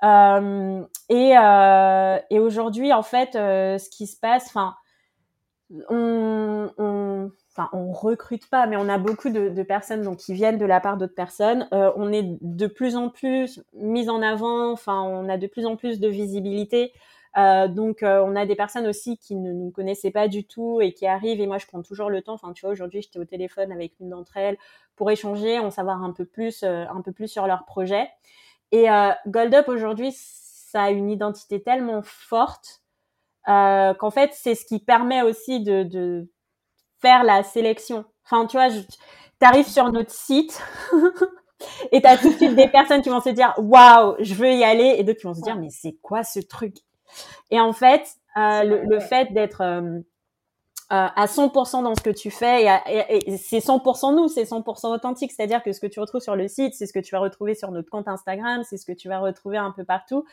[0.03, 4.75] Euh, et, euh, et aujourd'hui, en fait, euh, ce qui se passe, enfin,
[5.89, 7.31] on, on,
[7.73, 10.81] on recrute pas, mais on a beaucoup de, de personnes donc qui viennent de la
[10.81, 11.69] part d'autres personnes.
[11.73, 14.73] Euh, on est de plus en plus mis en avant.
[14.73, 16.93] Enfin, on a de plus en plus de visibilité.
[17.37, 20.81] Euh, donc, euh, on a des personnes aussi qui ne nous connaissaient pas du tout
[20.81, 21.41] et qui arrivent.
[21.41, 22.35] Et moi, je prends toujours le temps.
[22.35, 24.57] Enfin, tu vois, aujourd'hui, j'étais au téléphone avec une d'entre elles
[24.97, 28.09] pour échanger, en savoir un peu plus, un peu plus sur leur projet.
[28.73, 28.87] Et
[29.27, 32.83] Gold Up aujourd'hui, ça a une identité tellement forte
[33.47, 36.31] qu'en fait, c'est ce qui permet aussi de, de
[37.01, 38.05] faire la sélection.
[38.25, 38.87] Enfin, tu vois, tu
[39.41, 40.63] arrives sur notre site.
[41.93, 44.65] et t'as tout de suite des personnes qui vont se dire waouh je veux y
[44.65, 46.77] aller et d'autres qui vont se dire mais c'est quoi ce truc?
[47.51, 49.63] Et en fait, euh, le, fait d'être
[50.93, 54.93] euh, euh, à 100% dans ce que tu fais, et, c'est 100% nous, c'est 100%
[54.93, 57.21] authentique, c'est-à-dire que ce que tu retrouves sur le site, c'est ce que tu vas
[57.21, 60.25] retrouver sur notre compte Instagram, c'est ce que tu vas retrouver un peu partout.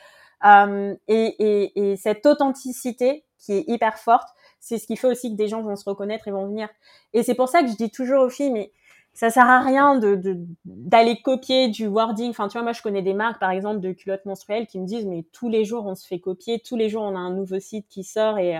[1.07, 4.29] et, cette authenticité qui est hyper forte,
[4.59, 6.69] c'est ce qui fait aussi que des gens vont se reconnaître et vont venir.
[7.13, 8.71] Et c'est pour ça que je dis toujours aux filles, mais
[9.13, 10.19] ça sert à rien de
[10.65, 12.29] d'aller copier du wording.
[12.29, 14.85] Enfin, tu vois, moi, je connais des marques, par exemple, de culottes menstruelles qui me
[14.85, 17.33] disent, mais tous les jours, on se fait copier, tous les jours, on a un
[17.33, 18.57] nouveau site qui sort et,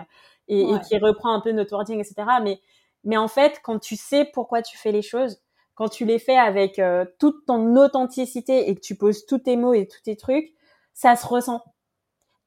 [0.48, 2.16] et, qui reprend un peu notre wording, etc.
[2.44, 2.60] Mais,
[3.04, 5.42] mais en fait, quand tu sais pourquoi tu fais les choses,
[5.76, 9.58] quand tu les fais avec euh, toute ton authenticité et que tu poses tous tes
[9.58, 10.54] mots et tous tes trucs,
[10.94, 11.64] ça se ressent.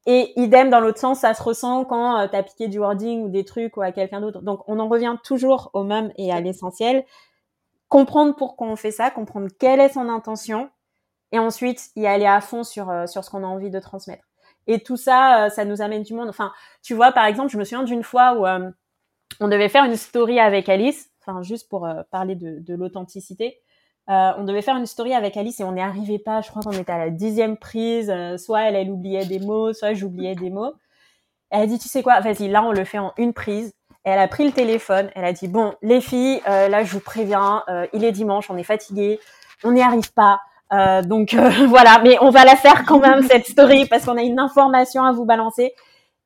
[0.07, 3.23] Et idem dans l'autre sens, ça se ressent quand euh, tu as piqué du wording
[3.23, 4.41] ou des trucs ou à quelqu'un d'autre.
[4.41, 7.05] Donc on en revient toujours au même et à l'essentiel
[7.91, 10.71] comprendre pourquoi on fait ça, comprendre quelle est son intention,
[11.33, 14.25] et ensuite y aller à fond sur, euh, sur ce qu'on a envie de transmettre.
[14.67, 16.29] Et tout ça, euh, ça nous amène du monde.
[16.29, 16.53] Enfin,
[16.83, 18.71] tu vois, par exemple, je me souviens d'une fois où euh,
[19.41, 23.59] on devait faire une story avec Alice, enfin juste pour parler de, de l'authenticité.
[24.09, 26.41] on devait faire une story avec Alice et on n'y arrivait pas.
[26.41, 28.13] Je crois qu'on était à la dixième prise.
[28.37, 30.75] soit elle, elle oubliait des mots, soit j'oubliais des mots.
[31.51, 33.73] Elle a dit, tu sais quoi, vas-y, là on le fait en une prise
[34.05, 37.01] elle a pris le téléphone, elle a dit bon les filles, euh, là je vous
[37.01, 39.21] préviens, euh, il est dimanche, on est fatigué,
[39.63, 40.41] on n'y arrive pas,
[40.73, 41.35] euh, donc
[41.69, 45.05] voilà, mais on va la faire quand même cette story parce qu'on a une information
[45.05, 45.75] à vous balancer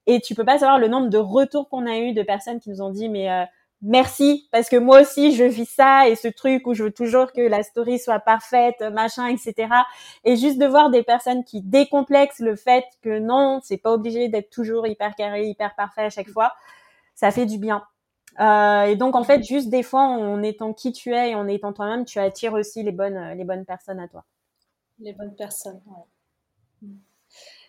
[0.07, 2.71] et tu peux pas savoir le nombre de retours qu'on a eu de personnes qui
[2.71, 3.47] nous ont dit mais
[3.81, 7.33] merci parce que moi aussi je vis ça et ce truc où je veux toujours
[7.33, 9.69] que la story soit parfaite, machin, etc.
[10.25, 14.29] Et juste de voir des personnes qui décomplexent le fait que non, c'est pas obligé
[14.29, 16.53] d'être toujours hyper carré, hyper parfait à chaque fois
[17.15, 17.85] ça fait du bien.
[18.41, 21.47] Euh, et donc en fait, juste des fois, en étant qui tu es et en
[21.47, 24.25] étant toi-même, tu attires aussi les bonnes, euh, les bonnes personnes à toi.
[24.99, 25.81] Les bonnes personnes.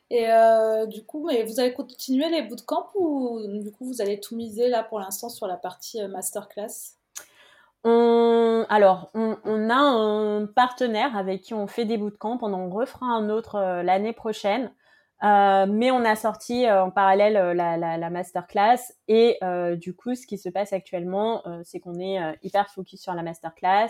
[0.09, 4.19] Et euh, du coup, mais vous allez continuer les bootcamps ou du coup vous allez
[4.19, 6.97] tout miser là pour l'instant sur la partie masterclass?
[7.83, 12.39] On, alors, on, a un partenaire avec qui on fait des bootcamps.
[12.41, 14.71] On en refera un autre l'année prochaine.
[15.23, 19.39] Euh, mais on a sorti euh, en parallèle euh, la, la, la, masterclass et
[19.77, 23.89] du coup, ce qui se passe actuellement, c'est qu'on est hyper focus sur la masterclass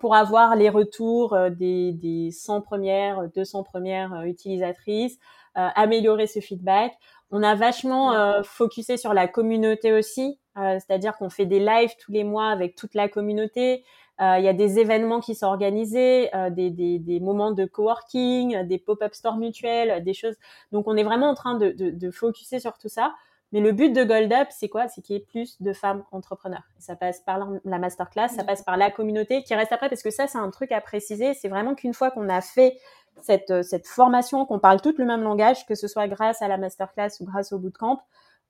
[0.00, 5.18] pour avoir les retours des, des 100 premières, 200 premières utilisatrices,
[5.54, 6.92] améliorer ce feedback.
[7.30, 12.24] On a vachement focusé sur la communauté aussi, c'est-à-dire qu'on fait des lives tous les
[12.24, 13.84] mois avec toute la communauté.
[14.20, 17.64] Euh, il y a des événements qui sont organisés, euh, des, des, des, moments de
[17.64, 20.36] coworking, des pop-up stores mutuels, des choses.
[20.70, 23.14] Donc, on est vraiment en train de, de, de focuser sur tout ça.
[23.52, 24.88] Mais le but de Gold Up, c'est quoi?
[24.88, 26.64] C'est qu'il y ait plus de femmes entrepreneurs.
[26.78, 30.10] ça passe par la masterclass, ça passe par la communauté qui reste après, parce que
[30.10, 31.34] ça, c'est un truc à préciser.
[31.34, 32.78] C'est vraiment qu'une fois qu'on a fait
[33.20, 36.56] cette, cette formation, qu'on parle tout le même langage, que ce soit grâce à la
[36.56, 38.00] masterclass ou grâce au bootcamp,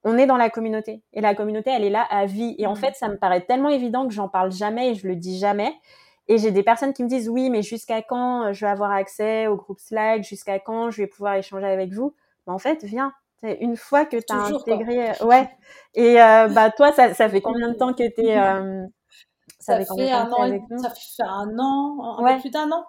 [0.05, 1.03] on est dans la communauté.
[1.13, 2.55] Et la communauté, elle est là à vie.
[2.59, 2.77] Et en mm.
[2.77, 5.73] fait, ça me paraît tellement évident que j'en parle jamais et je le dis jamais.
[6.29, 8.93] Et j'ai des personnes qui me disent oui, mais jusqu'à quand euh, je vais avoir
[8.93, 10.23] accès au groupe Slack?
[10.23, 12.15] Jusqu'à quand je vais pouvoir échanger avec vous?
[12.47, 13.13] En fait, viens.
[13.43, 15.49] Une fois que tu as intégré, euh, ouais.
[15.95, 18.35] Et euh, bah toi, ça, ça fait combien de temps que tu es
[19.59, 20.79] ça, fait, un an, avec nous?
[20.79, 22.85] ça fait un an, un peu plus d'un an.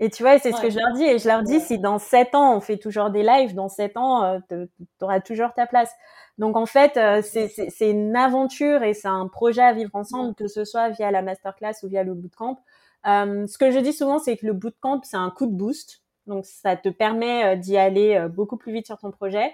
[0.00, 1.04] Et tu vois, c'est ce que je leur dis.
[1.04, 3.96] Et je leur dis, si dans sept ans, on fait toujours des lives, dans sept
[3.96, 4.68] ans, tu
[5.00, 5.90] auras toujours ta place.
[6.38, 10.46] Donc en fait, euh, c'est une aventure et c'est un projet à vivre ensemble, que
[10.46, 12.58] ce soit via la masterclass ou via le bootcamp.
[13.06, 16.02] Euh, ce que je dis souvent, c'est que le bootcamp, c'est un coup de boost.
[16.26, 19.52] Donc ça te permet euh, d'y aller euh, beaucoup plus vite sur ton projet.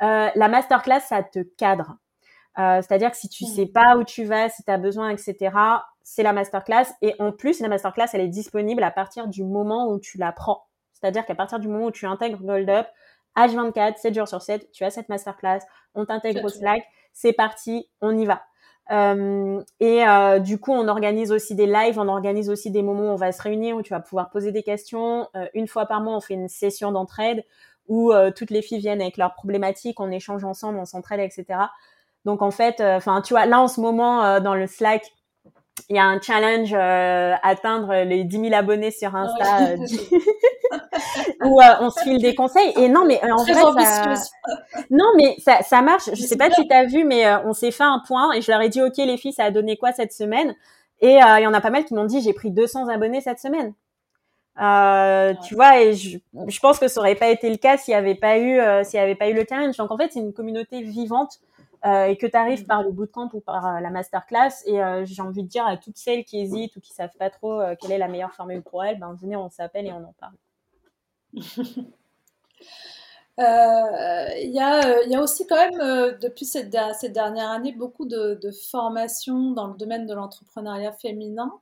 [0.00, 1.96] La masterclass, ça te cadre.
[2.56, 5.50] C'est-à-dire que si tu sais pas où tu vas, si tu as besoin, etc.,
[6.02, 6.86] c'est la masterclass.
[7.02, 10.32] Et en plus, la masterclass, elle est disponible à partir du moment où tu la
[10.32, 10.66] prends.
[10.92, 12.86] C'est-à-dire qu'à partir du moment où tu intègres Gold Up,
[13.36, 15.60] H24, 7 jours sur 7, tu as cette masterclass,
[15.94, 16.82] on t'intègre au Slack,
[17.12, 18.42] c'est parti, on y va.
[18.90, 23.10] Euh, et euh, du coup, on organise aussi des lives, on organise aussi des moments
[23.10, 25.28] où on va se réunir, où tu vas pouvoir poser des questions.
[25.34, 27.44] Euh, une fois par mois, on fait une session d'entraide
[27.88, 31.60] où euh, toutes les filles viennent avec leurs problématiques, on échange ensemble, on s'entraide, etc.
[32.24, 35.04] Donc en fait, euh, enfin, tu vois, là en ce moment dans le Slack,
[35.88, 36.72] il y a un challenge
[37.42, 39.76] atteindre les 10 000 abonnés sur Insta.
[41.44, 42.72] où euh, on se file des conseils.
[42.76, 44.14] Et non, mais en fait, ça...
[44.90, 46.08] non, mais ça, ça marche.
[46.12, 48.50] Je sais pas si tu as vu, mais on s'est fait un point et je
[48.50, 50.54] leur ai dit, ok, les filles, ça a donné quoi cette semaine?
[51.00, 53.38] Et il y en a pas mal qui m'ont dit, j'ai pris 200 abonnés cette
[53.38, 53.74] semaine.
[54.58, 57.92] Euh, tu vois, et je, je, pense que ça aurait pas été le cas s'il
[57.92, 59.76] n'y avait pas eu, euh, s'il y avait pas eu le challenge.
[59.76, 61.40] Donc en fait, c'est une communauté vivante
[61.84, 62.66] euh, et que tu arrives mm.
[62.66, 64.62] par le bootcamp ou par euh, la masterclass.
[64.64, 67.60] Et j'ai envie de dire à toutes celles qui hésitent ou qui savent pas trop
[67.80, 70.34] quelle est la meilleure formule pour elles, ben venez, on s'appelle et on en parle.
[73.38, 78.38] Il y, a, y, a, aussi quand même, depuis cette, cette, dernière année, beaucoup de,
[78.40, 81.52] de formations dans le domaine de l'entrepreneuriat féminin.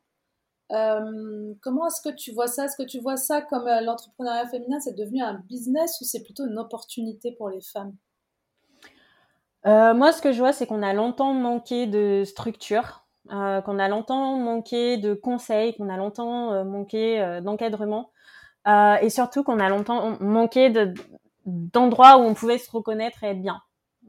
[0.72, 2.64] Euh, comment est-ce que tu vois ça?
[2.64, 6.22] Est-ce que tu vois ça comme euh, l'entrepreneuriat féminin, c'est devenu un business ou c'est
[6.22, 7.94] plutôt une opportunité pour les femmes?
[9.66, 13.88] Euh, Moi, ce que je vois, c'est qu'on a longtemps manqué de structure, qu'on a
[13.88, 18.10] longtemps manqué de conseils, qu'on a longtemps manqué d'encadrement
[18.66, 20.70] et surtout qu'on a longtemps manqué
[21.46, 23.62] d'endroits où on pouvait se reconnaître et être bien.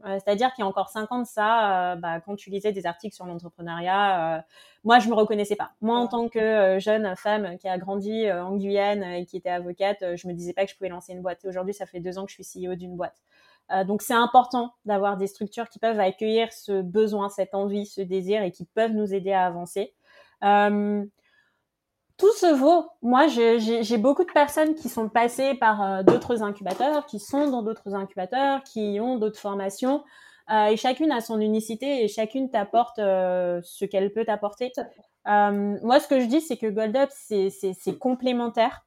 [0.04, 4.44] C'est-à-dire qu'il y a encore 50 ça, bah, quand tu lisais des articles sur l'entrepreneuriat,
[4.86, 5.72] moi je me reconnaissais pas.
[5.82, 10.16] Moi en tant que jeune femme qui a grandi en Guyane et qui était avocate,
[10.16, 11.44] je me disais pas que je pouvais lancer une boîte.
[11.46, 13.22] Aujourd'hui, ça fait deux ans que je suis CEO d'une boîte.
[13.86, 18.44] donc c'est important d'avoir des structures qui peuvent accueillir ce besoin, cette envie, ce désir
[18.44, 19.94] et qui peuvent nous aider à avancer.
[20.44, 21.04] Euh,
[22.18, 22.88] tout se vaut.
[23.02, 27.62] Moi, j'ai beaucoup de personnes qui sont passées par euh, d'autres incubateurs, qui sont dans
[27.62, 30.04] d'autres incubateurs, qui ont d'autres formations.
[30.52, 34.72] Euh, et chacune a son unicité et chacune t'apporte euh, ce qu'elle peut t'apporter.
[35.26, 38.86] moi, ce que je dis, c'est que Gold Up, c'est complémentaire.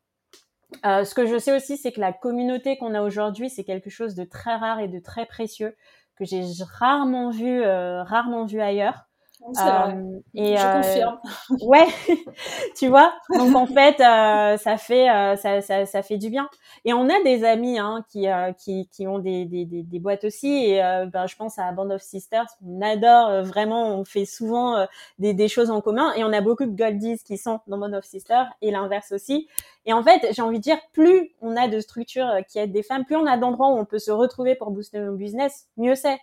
[0.84, 4.14] ce que je sais aussi, c'est que la communauté qu'on a aujourd'hui, c'est quelque chose
[4.14, 5.76] de très rare et de très précieux
[6.16, 6.42] que j'ai
[6.78, 9.07] rarement vu, rarement vu ailleurs.
[9.40, 11.18] Euh, et je euh, confirme.
[11.62, 11.86] ouais,
[12.76, 13.12] tu vois.
[13.34, 16.48] Donc en fait, euh, ça fait euh, ça, ça, ça, fait du bien.
[16.84, 18.26] Et on a des amis hein, qui,
[18.58, 20.48] qui, qui ont des, des, des, des boîtes aussi.
[20.48, 20.80] Et
[21.12, 22.46] ben, je pense à Band of Sisters.
[22.66, 23.96] On adore vraiment.
[23.96, 24.86] On fait souvent
[25.18, 26.12] des, des choses en commun.
[26.14, 29.48] Et on a beaucoup de goldies qui sont dans Band of Sisters et l'inverse aussi.
[29.86, 32.82] Et en fait, j'ai envie de dire, plus on a de structures qui aident des
[32.82, 35.94] femmes, plus on a d'endroits où on peut se retrouver pour booster nos business, mieux
[35.94, 36.18] c'est.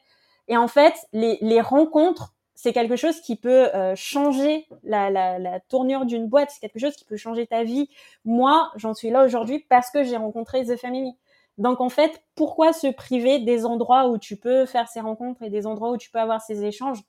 [0.48, 5.38] Et en fait, les, les rencontres c'est quelque chose qui peut euh, changer la, la,
[5.40, 7.90] la tournure d'une boîte, c'est quelque chose qui peut changer ta vie.
[8.24, 11.16] Moi, j'en suis là aujourd'hui parce que j'ai rencontré The Family.
[11.58, 15.50] Donc en fait, pourquoi se priver des endroits où tu peux faire ces rencontres et
[15.50, 17.00] des endroits où tu peux avoir ces échanges?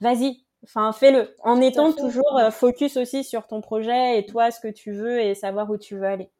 [0.00, 4.60] Vas-y, enfin fais-le, en étant toujours euh, focus aussi sur ton projet et toi ce
[4.60, 6.30] que tu veux et savoir où tu veux aller.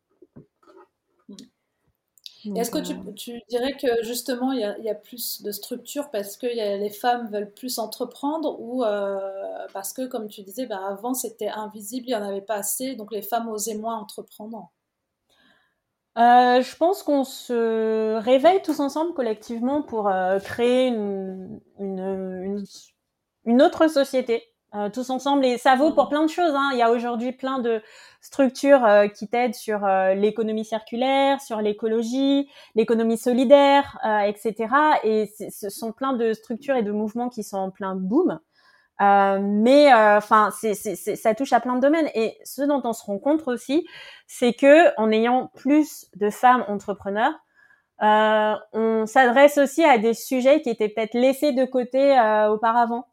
[2.57, 6.11] Est-ce que tu, tu, dirais que justement il y, a, y a plus de structure
[6.11, 9.19] parce que les femmes veulent plus entreprendre ou euh,
[9.73, 12.97] parce que comme tu disais, ben avant c'était invisible, il n'y en avait pas assez,
[12.97, 14.71] donc les femmes osaient moins entreprendre?
[16.17, 22.65] Euh, je pense qu'on se réveille tous ensemble collectivement pour euh, créer une, une, une,
[23.47, 25.45] une, autre société, euh, tous ensemble.
[25.45, 26.53] Et ça vaut pour plein de choses.
[26.53, 26.71] Hein.
[26.73, 27.81] Il y a aujourd'hui plein de
[28.21, 34.55] structures euh, qui t'aident sur euh, l'économie circulaire, sur l'écologie, l'économie solidaire, etc.
[35.05, 38.41] Et ce sont plein de structures et de mouvements qui sont en plein boom.
[39.01, 42.09] mais enfin, ça touche à plein de domaines.
[42.15, 43.87] Et ce dont on se rend compte aussi,
[44.27, 47.35] c'est que en ayant plus de femmes entrepreneurs,
[48.01, 52.13] on s'adresse aussi à des sujets qui étaient peut-être laissés de côté
[52.51, 53.07] auparavant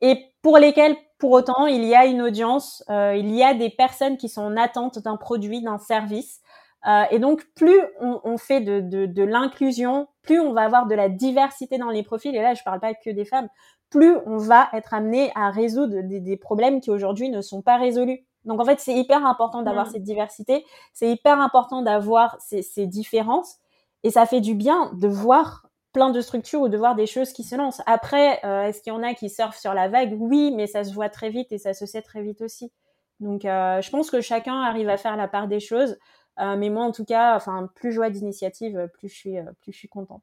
[0.00, 3.70] et pour lesquels, pour autant, il y a une audience, euh, il y a des
[3.70, 6.40] personnes qui sont en attente d'un produit, d'un service.
[6.86, 10.86] Euh, et donc, plus on, on fait de, de, de l'inclusion, plus on va avoir
[10.86, 13.48] de la diversité dans les profils, et là, je parle pas que des femmes,
[13.90, 17.76] plus on va être amené à résoudre des, des problèmes qui aujourd'hui ne sont pas
[17.76, 18.24] résolus.
[18.46, 19.90] Donc, en fait, c'est hyper important d'avoir mmh.
[19.90, 23.58] cette diversité, c'est hyper important d'avoir ces, ces différences,
[24.02, 27.32] et ça fait du bien de voir plein de structures ou de voir des choses
[27.32, 27.82] qui se lancent.
[27.86, 30.14] Après, euh, est-ce qu'il y en a qui surfent sur la vague?
[30.18, 32.72] Oui, mais ça se voit très vite et ça se sait très vite aussi.
[33.18, 35.98] Donc, euh, je pense que chacun arrive à faire la part des choses.
[36.38, 39.72] Euh, mais moi, en tout cas, enfin, plus je vois d'initiatives, plus je suis, plus
[39.72, 40.22] je suis contente.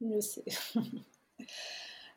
[0.00, 0.44] Je sais.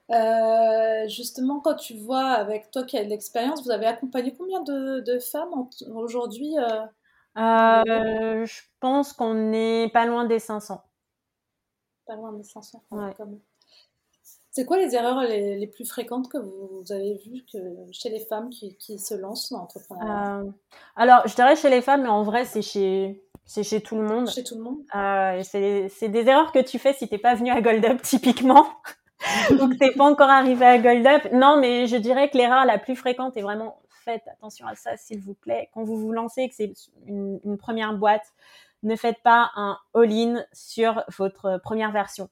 [1.10, 5.02] justement, quand tu vois avec toi qui as de l'expérience, vous avez accompagné combien de,
[5.02, 6.56] de femmes aujourd'hui
[7.36, 10.82] Je pense qu'on n'est pas loin des 500
[12.06, 12.84] pas loin de 500.
[14.52, 17.58] C'est quoi les erreurs les, plus fréquentes que vous, avez vues que,
[17.92, 20.42] chez les femmes qui, se lancent dans l'entrepreneuriat?
[20.42, 20.52] Euh,
[20.96, 24.04] Alors, je dirais chez les femmes, mais en vrai, c'est chez, c'est chez tout le
[24.04, 24.30] monde.
[24.30, 24.78] Chez tout le monde?
[24.96, 28.68] Euh, C'est des erreurs que tu fais si t'es pas venu à Gold Up, typiquement.
[29.52, 31.32] ou que t'es pas encore arrivé à Gold Up.
[31.32, 34.98] Non, mais je dirais que l'erreur la plus fréquente est vraiment faites attention à ça,
[34.98, 35.70] s'il vous plaît.
[35.74, 36.74] Quand vous vous lancez, que c'est
[37.08, 38.34] une, une première boîte,
[38.84, 42.30] ne faites pas un all-in sur votre première version.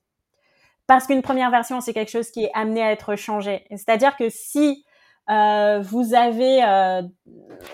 [0.88, 3.66] Parce qu'une première version, c'est quelque chose qui est amené à être changé.
[3.70, 4.86] C'est-à-dire que si
[5.30, 7.02] euh, vous avez, euh,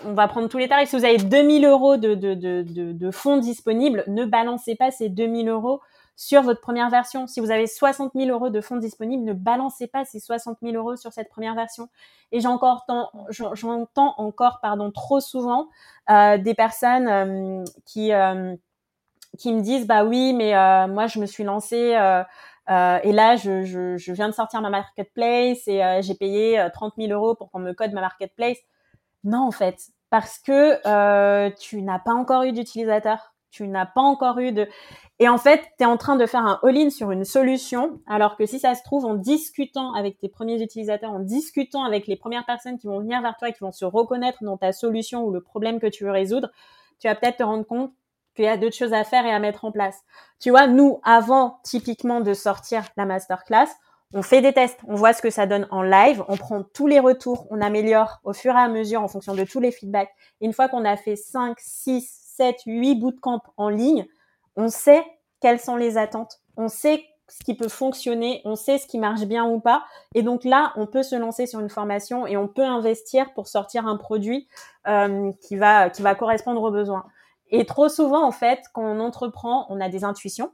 [0.04, 4.24] on va prendre tous les tarifs, si vous avez 2000 euros de, fonds disponibles, ne
[4.24, 5.80] balancez pas ces 2000 euros
[6.14, 7.26] sur votre première version.
[7.26, 10.76] Si vous avez 60 000 euros de fonds disponibles, ne balancez pas ces 60 000
[10.76, 11.88] euros sur cette première version.
[12.30, 12.80] Et j'entends
[14.18, 14.60] encore,
[14.94, 15.68] trop souvent
[16.10, 18.12] euh, des personnes qui
[19.38, 20.52] qui me disent, bah oui, mais
[20.88, 21.96] moi je me suis lancée
[22.70, 26.94] euh, et là, je, je, viens de sortir ma marketplace et euh, j'ai payé 30
[26.98, 28.58] euh, 000 euros pour qu'on me code ma marketplace.
[29.24, 34.02] Non, en fait, parce que euh, tu n'as pas encore eu d'utilisateur, tu n'as pas
[34.02, 34.68] encore eu de...
[35.18, 38.36] Et en fait, tu es en train de faire un all-in sur une solution, alors
[38.36, 42.16] que si ça se trouve, en discutant avec tes premiers utilisateurs, en discutant avec les
[42.16, 45.24] premières personnes qui vont venir vers toi et qui vont se reconnaître dans ta solution
[45.24, 46.50] ou le problème que tu veux résoudre,
[47.00, 47.92] tu vas peut-être te rendre compte
[48.38, 50.00] qu'il y a d'autres choses à faire et à mettre en place.
[50.38, 53.66] Tu vois, nous, avant typiquement de sortir la masterclass,
[54.14, 56.86] on fait des tests, on voit ce que ça donne en live, on prend tous
[56.86, 60.10] les retours, on améliore au fur et à mesure en fonction de tous les feedbacks.
[60.40, 64.06] Une fois qu'on a fait 5, 6, 7, 8 bootcamps en ligne,
[64.56, 65.04] on sait
[65.40, 69.24] quelles sont les attentes, on sait ce qui peut fonctionner, on sait ce qui marche
[69.24, 69.84] bien ou pas.
[70.14, 73.48] Et donc là, on peut se lancer sur une formation et on peut investir pour
[73.48, 74.48] sortir un produit
[74.86, 77.04] euh, qui va qui va correspondre aux besoins.
[77.50, 80.52] Et trop souvent, en fait, quand on entreprend, on a des intuitions.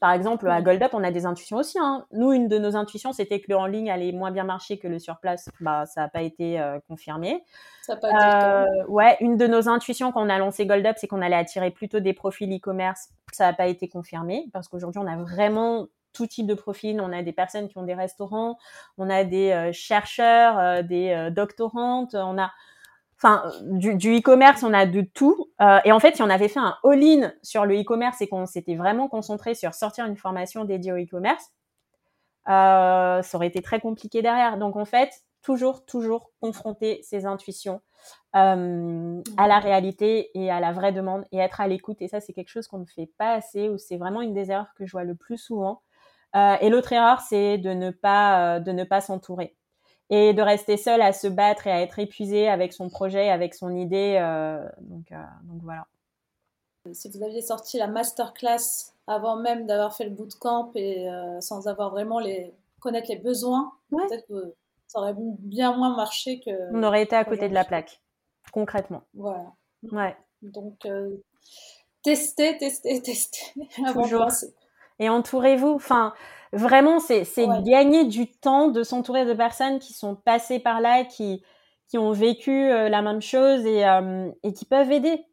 [0.00, 1.78] Par exemple, à Gold Up, on a des intuitions aussi.
[1.78, 2.04] Hein.
[2.12, 4.88] Nous, une de nos intuitions, c'était que le en ligne allait moins bien marcher que
[4.88, 5.48] le sur place.
[5.60, 7.44] Bah, ça n'a pas été euh, confirmé.
[7.82, 10.96] Ça pas été euh, ouais, une de nos intuitions quand on a lancé Gold Up,
[10.98, 13.10] c'est qu'on allait attirer plutôt des profils e-commerce.
[13.32, 17.00] Ça n'a pas été confirmé parce qu'aujourd'hui, on a vraiment tout type de profil.
[17.00, 18.56] On a des personnes qui ont des restaurants,
[18.98, 22.50] on a des euh, chercheurs, euh, des doctorantes, on a
[23.24, 25.50] enfin du, e-commerce, on a de tout.
[25.60, 28.46] Euh, et en fait, si on avait fait un all-in sur le e-commerce et qu'on
[28.46, 31.50] s'était vraiment concentré sur sortir une formation dédiée au e-commerce,
[32.48, 34.58] euh, ça aurait été très compliqué derrière.
[34.58, 35.10] Donc en fait,
[35.42, 37.80] toujours, toujours confronter ses intuitions
[38.36, 42.02] euh, à la réalité et à la vraie demande et être à l'écoute.
[42.02, 44.50] Et ça, c'est quelque chose qu'on ne fait pas assez ou c'est vraiment une des
[44.50, 45.82] erreurs que je vois le plus souvent.
[46.34, 49.56] et l'autre erreur, c'est de ne pas de ne pas s'entourer
[50.10, 53.54] et de rester seul à se battre et à être épuisé avec son projet, avec
[53.54, 54.18] son idée.
[54.20, 55.86] Euh, donc, euh, donc voilà.
[56.92, 61.66] Si vous aviez sorti la masterclass avant même d'avoir fait le bootcamp et euh, sans
[61.66, 64.54] avoir vraiment les connaître les besoins, peut-être que
[64.86, 66.50] ça aurait bien moins marché que.
[66.74, 68.02] On aurait été à côté de la plaque,
[68.52, 69.02] concrètement.
[69.14, 69.52] Voilà.
[69.90, 70.14] Ouais.
[70.42, 70.86] Donc
[72.02, 73.54] testez, testez, testez
[73.86, 74.28] avant Toujours.
[74.98, 75.72] Et entourez-vous.
[75.72, 76.12] Enfin,
[76.54, 77.24] vraiment, c'est
[77.64, 81.42] gagner du temps de s'entourer de personnes qui sont passées par là, qui,
[81.88, 85.26] qui ont vécu euh, la même chose et, euh, et qui peuvent aider.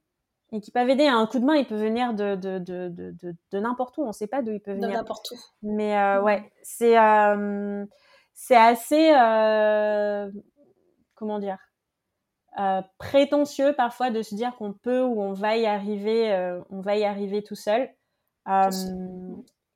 [0.52, 1.08] Et qui peuvent aider.
[1.08, 4.04] Un coup de main, il peut venir de, de, de, de, de n'importe où.
[4.04, 4.90] On ne sait pas d'où il peut venir.
[4.90, 5.36] De n'importe où.
[5.62, 6.96] Mais euh, ouais, c'est
[8.34, 9.12] c'est assez.
[11.16, 11.58] comment dire
[12.98, 17.06] prétentieux parfois de se dire qu'on peut ou on va y arriver, on va y
[17.06, 17.90] arriver tout seul.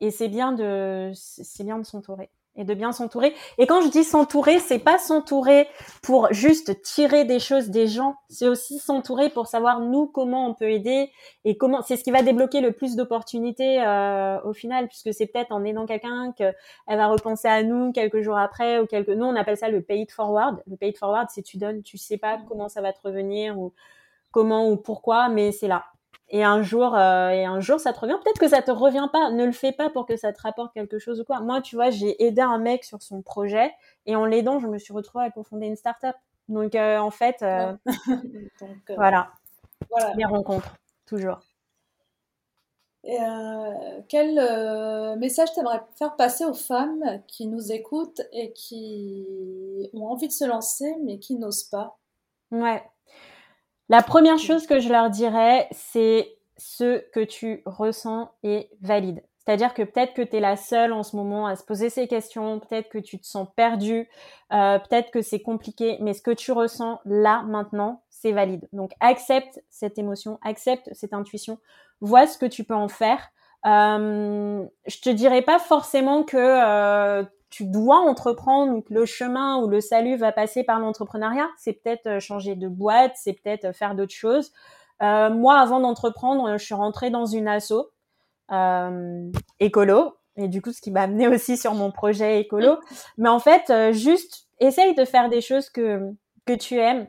[0.05, 3.33] Et c'est bien de, c'est bien de s'entourer et de bien s'entourer.
[3.57, 5.67] Et quand je dis s'entourer, c'est pas s'entourer
[6.03, 10.53] pour juste tirer des choses des gens, c'est aussi s'entourer pour savoir nous comment on
[10.53, 11.11] peut aider
[11.43, 11.81] et comment.
[11.81, 15.63] C'est ce qui va débloquer le plus d'opportunités euh, au final, puisque c'est peut-être en
[15.63, 16.53] aidant quelqu'un qu'elle
[16.87, 19.09] va repenser à nous quelques jours après ou quelques.
[19.09, 20.61] Nous on appelle ça le pay it forward.
[20.67, 23.57] Le pay it forward, c'est tu donnes, tu sais pas comment ça va te revenir
[23.57, 23.73] ou
[24.29, 25.83] comment ou pourquoi, mais c'est là
[26.29, 28.17] et un jour euh, et un jour ça te revient.
[28.23, 29.31] Peut-être que ça te revient pas.
[29.31, 31.39] Ne le fais pas pour que ça te rapporte quelque chose ou quoi.
[31.39, 33.71] Moi tu vois j'ai aidé un mec sur son projet
[34.05, 36.15] et en l'aidant je me suis retrouvée à cofonder une start-up.
[36.49, 37.73] Donc euh, en fait euh,
[38.95, 39.29] voilà.
[39.89, 40.13] voilà.
[40.15, 41.39] Les rencontres toujours.
[43.07, 43.19] Et
[44.09, 44.33] quel
[45.19, 50.43] message t'aimerais faire passer aux femmes qui nous écoutent et qui ont envie de se
[50.43, 51.99] lancer mais qui n'osent pas?
[52.49, 52.81] Ouais
[53.89, 59.21] la première chose que je leur dirais, c'est ce que tu ressens est valide.
[59.45, 62.07] C'est-à-dire que peut-être que tu es la seule en ce moment à se poser ces
[62.07, 64.09] questions, peut-être que tu te sens perdu,
[64.51, 68.67] euh, peut-être que c'est compliqué, mais ce que tu ressens là, maintenant, c'est valide.
[68.73, 71.59] Donc accepte cette émotion, accepte cette intuition,
[72.01, 73.29] vois ce que tu peux en faire.
[73.67, 77.23] Euh, je te dirais pas forcément que euh,
[77.55, 81.47] tu dois entreprendre ou que le chemin ou le salut va passer par l'entrepreneuriat.
[81.57, 84.51] C'est peut-être euh, changer de boîte, c'est peut-être euh, faire d'autres choses.
[85.01, 87.93] Euh, moi, avant d'entreprendre, je suis rentrée dans une asso
[88.51, 89.31] euh,
[89.61, 90.17] écolo.
[90.35, 92.77] Et du coup, ce qui m'a amené aussi sur mon projet écolo.
[93.17, 96.11] Mais en fait, juste essaye de faire des choses que,
[96.45, 97.07] que tu aimes.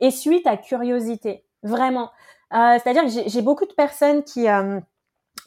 [0.00, 2.10] et suis ta curiosité, vraiment.
[2.50, 4.46] C'est-à-dire que j'ai beaucoup de personnes qui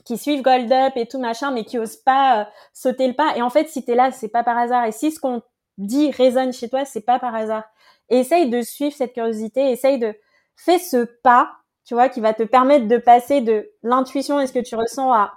[0.05, 3.35] qui suivent Gold Up et tout machin, mais qui osent pas euh, sauter le pas.
[3.35, 4.85] Et en fait, si t'es là, c'est pas par hasard.
[4.85, 5.41] Et si ce qu'on
[5.77, 7.63] dit résonne chez toi, c'est pas par hasard.
[8.09, 10.15] essaye de suivre cette curiosité, essaye de
[10.55, 11.51] fais ce pas,
[11.85, 15.11] tu vois, qui va te permettre de passer de l'intuition et ce que tu ressens
[15.11, 15.33] à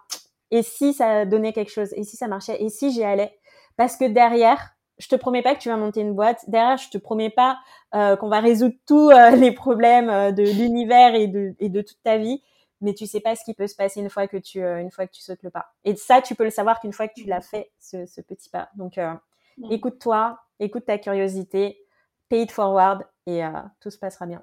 [0.50, 3.36] et si ça donnait quelque chose, et si ça marchait, et si j'y allais.
[3.76, 6.48] Parce que derrière, je te promets pas que tu vas monter une boîte.
[6.48, 7.58] Derrière, je te promets pas
[7.94, 12.40] euh, qu'on va résoudre tous euh, les problèmes de l'univers et de toute ta vie.
[12.84, 15.06] Mais tu sais pas ce qui peut se passer une fois que tu, une fois
[15.06, 15.66] que tu sautes le pas.
[15.84, 18.48] Et ça, tu peux le savoir qu'une fois que tu l'as fait, ce, ce, petit
[18.48, 18.68] pas.
[18.76, 19.72] Donc, mm.
[19.72, 21.84] écoute-toi, écoute ta curiosité,
[22.28, 23.42] pay it forward et
[23.80, 24.42] tout se passera bien.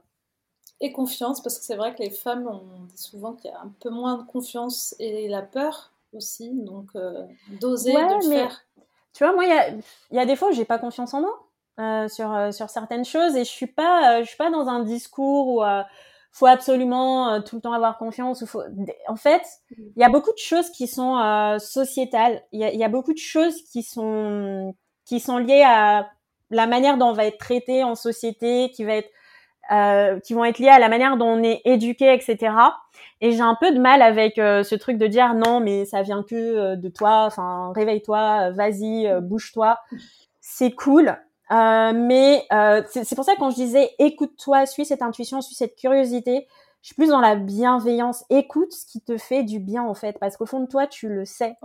[0.79, 3.61] Et confiance, parce que c'est vrai que les femmes, on dit souvent qu'il y a
[3.61, 6.49] un peu moins de confiance et la peur aussi.
[6.51, 6.89] Donc,
[7.59, 8.65] d'oser de le faire
[9.13, 9.81] tu vois, moi, il
[10.15, 11.47] y a, des fois où j'ai pas confiance en moi
[11.79, 14.67] euh, sur, euh, sur certaines choses et je suis pas, euh, je suis pas dans
[14.69, 15.83] un discours où euh,
[16.31, 18.41] faut absolument tout le temps avoir confiance.
[18.41, 18.63] Ou faut...
[19.07, 22.41] En fait, il y a beaucoup de choses qui sont sociétales.
[22.51, 24.75] Il y a, y a, beaucoup de choses qui sont
[25.05, 26.09] qui sont liées à
[26.51, 29.09] la manière dont on va être traité en société, qui va être
[29.71, 32.53] euh, qui vont être liées à la manière dont on est éduqué, etc.
[33.21, 36.01] Et j'ai un peu de mal avec euh, ce truc de dire non, mais ça
[36.01, 37.23] vient que euh, de toi.
[37.25, 39.79] Enfin, réveille-toi, vas-y, bouge-toi.
[40.41, 41.17] C'est cool.
[41.51, 42.47] Mais
[42.87, 46.47] c'est pour ça que quand je disais écoute-toi, suis cette intuition, suis cette curiosité,
[46.81, 48.23] je suis plus dans la bienveillance.
[48.29, 51.09] Écoute ce qui te fait du bien en fait, parce qu'au fond de toi, tu
[51.09, 51.55] le sais.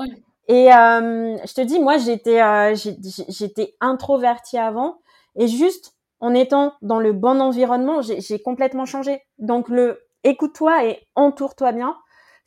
[0.49, 2.43] Et je te dis, moi, j'étais
[2.75, 4.99] j'étais introvertie avant,
[5.37, 9.23] et juste en étant dans le bon environnement, j'ai complètement changé.
[9.39, 11.97] Donc le écoute-toi et entoure-toi bien,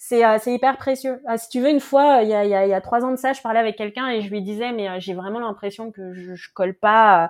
[0.02, 1.22] c'est euh, hyper précieux.
[1.30, 3.12] Euh, si tu veux, une fois, il y a, y, a, y a trois ans
[3.12, 5.92] de ça, je parlais avec quelqu'un et je lui disais, mais euh, j'ai vraiment l'impression
[5.92, 7.30] que je, je, colle pas,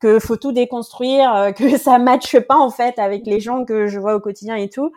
[0.00, 4.00] que faut tout déconstruire, que ça matche pas en fait avec les gens que je
[4.00, 4.90] vois au quotidien et tout.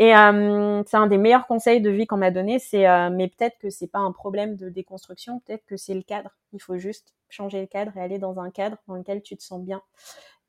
[0.00, 3.68] Et c'est un des meilleurs conseils de vie qu'on m'a donné, c'est mais peut-être que
[3.70, 6.30] c'est pas un problème de déconstruction, peut-être que c'est le cadre.
[6.52, 9.42] Il faut juste changer le cadre et aller dans un cadre dans lequel tu te
[9.42, 9.82] sens bien.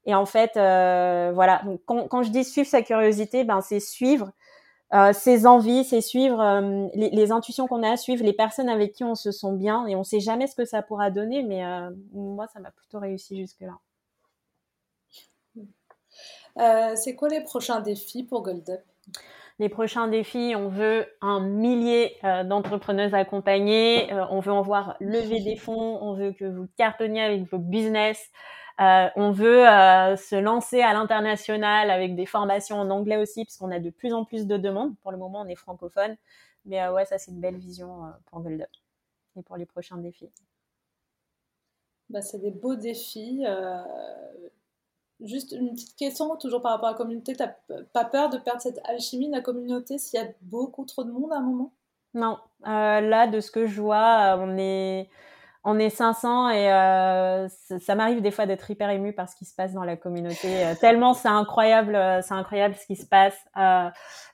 [0.06, 1.62] Et en fait, euh, voilà.
[1.66, 4.32] Donc, quand, quand, je dis suivre sa curiosité, ben c'est suivre
[4.94, 8.94] euh, ses envies, c'est suivre euh, les, les, intuitions qu'on a, suivre les personnes avec
[8.94, 9.86] qui on se sent bien.
[9.88, 13.00] Et on sait jamais ce que ça pourra donner, mais euh, moi, ça m'a plutôt
[13.00, 13.78] réussi jusque là.
[16.96, 18.82] c'est quoi les prochains défis pour Gold Up?
[19.60, 24.96] Les prochains défis, on veut un millier euh, d'entrepreneuses accompagnées, euh, on veut en voir
[25.02, 28.26] lever des fonds, on veut que vous cartonniez avec vos business,
[28.80, 29.66] euh, on veut
[30.16, 34.26] se lancer à l'international avec des formations en anglais aussi, puisqu'on a de plus en
[34.26, 34.96] plus de demandes.
[35.02, 36.16] Pour le moment, on est francophone,
[36.66, 38.70] mais ouais, ça c'est une belle vision pour Gold Up
[39.38, 40.32] et pour les prochains défis.
[42.10, 43.44] Bah, c'est des beaux défis.
[45.22, 47.36] Juste une petite question, toujours par rapport à la communauté.
[47.36, 47.52] T'as
[47.92, 51.12] pas peur de perdre cette alchimie de la communauté s'il y a beaucoup trop de
[51.12, 51.74] monde à un moment?
[52.14, 52.38] Non.
[52.66, 55.10] Euh, là, de ce que je vois, on est,
[55.64, 57.48] on est 500 et euh,
[57.80, 60.66] ça, m'arrive des fois d'être hyper émue par ce qui se passe dans la communauté.
[60.66, 63.36] Euh, tellement c'est incroyable, euh, c'est incroyable ce qui se passe.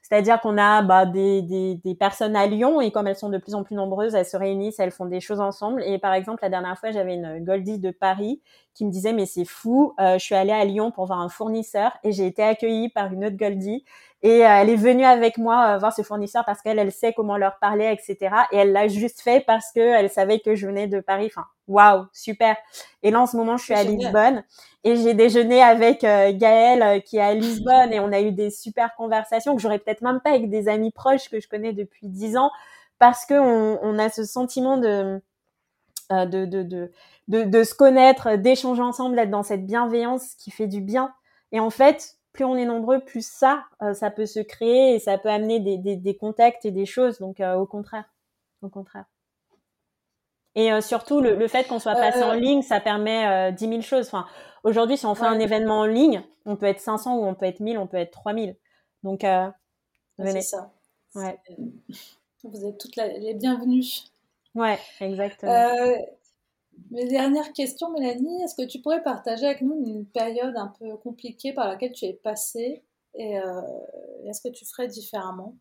[0.08, 3.56] C'est-à-dire qu'on a bah, des, des, personnes à Lyon et comme elles sont de plus
[3.56, 5.82] en plus nombreuses, elles se réunissent, elles font des choses ensemble.
[5.84, 8.40] Et par exemple, la dernière fois, j'avais une Goldie de Paris
[8.76, 11.30] qui me disait mais c'est fou, euh, je suis allée à Lyon pour voir un
[11.30, 13.84] fournisseur et j'ai été accueillie par une autre Goldie
[14.22, 17.14] et euh, elle est venue avec moi euh, voir ce fournisseur parce qu'elle elle sait
[17.14, 18.36] comment leur parler etc.
[18.52, 21.32] Et elle l'a juste fait parce que elle savait que je venais de Paris.
[21.68, 22.56] Waouh super.
[23.04, 24.44] Et là en ce moment je suis à Lisbonne
[24.84, 28.32] et j'ai déjeuné avec euh, Gaëlle euh, qui est à Lisbonne et on a eu
[28.32, 31.74] des super conversations que j'aurais peut-être même pas avec des amis proches que je connais
[31.74, 32.52] depuis dix ans
[33.00, 35.22] parce que on, on a ce sentiment de
[36.12, 36.92] euh, de, de, de,
[37.28, 41.14] de, de se connaître, d'échanger ensemble, d'être dans cette bienveillance qui fait du bien.
[41.52, 43.64] Et en fait, plus on est nombreux, plus ça,
[43.94, 47.18] ça peut se créer et ça peut amener des, des, des contacts et des choses.
[47.20, 48.06] Donc, au contraire,
[48.62, 49.06] au contraire.
[50.56, 53.68] Et euh, surtout, le, le fait qu'on soit passé en ligne, ça permet euh, 10
[53.68, 54.08] 000 choses.
[54.08, 54.26] Enfin,
[54.64, 57.46] aujourd'hui, si on fait un événement en ligne, on peut être 500 ou on peut
[57.46, 58.56] être 1000, on peut être 3000.
[59.04, 59.50] Donc, euh,
[60.18, 60.42] venez.
[60.42, 60.72] C'est ça.
[61.14, 61.38] Ouais.
[62.44, 63.84] Vous êtes toutes les bienvenues.
[64.54, 65.52] Ouais, exactement.
[65.52, 65.96] Euh,
[66.92, 70.96] mes dernières questions, Mélanie, est-ce que tu pourrais partager avec nous une période un peu
[70.98, 72.84] compliquée par laquelle tu es passée
[73.14, 73.62] et euh,
[74.26, 75.56] est-ce que tu ferais différemment?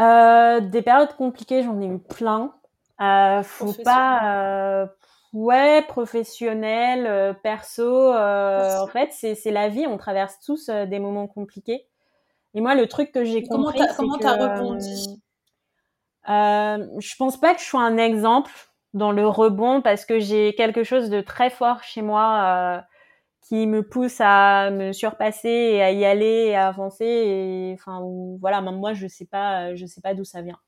[0.00, 2.54] Euh, Des périodes compliquées, j'en ai eu plein.
[3.00, 4.86] Euh, faut pas, euh,
[5.32, 8.12] ouais, professionnel, euh, perso.
[8.12, 9.86] Euh, en fait, c'est la vie.
[9.86, 11.86] On traverse tous des moments compliqués.
[12.54, 15.20] Et moi, le truc que j'ai compris, comment t'as rebondi?
[16.26, 18.52] Je pense pas que je sois un exemple
[18.94, 22.82] dans le rebond parce que j'ai quelque chose de très fort chez moi
[23.42, 28.02] qui me pousse à me surpasser et à y aller et à avancer et enfin
[28.40, 30.58] voilà même moi je sais pas je sais pas d'où ça vient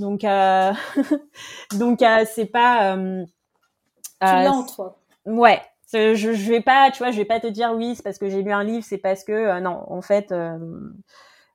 [0.00, 0.72] donc euh,
[1.78, 4.98] donc euh, c'est pas euh, tu l'as toi.
[5.26, 5.60] Ouais.
[5.92, 8.28] Je, je vais pas tu vois je vais pas te dire oui c'est parce que
[8.28, 10.32] j'ai lu un livre c'est parce que non en fait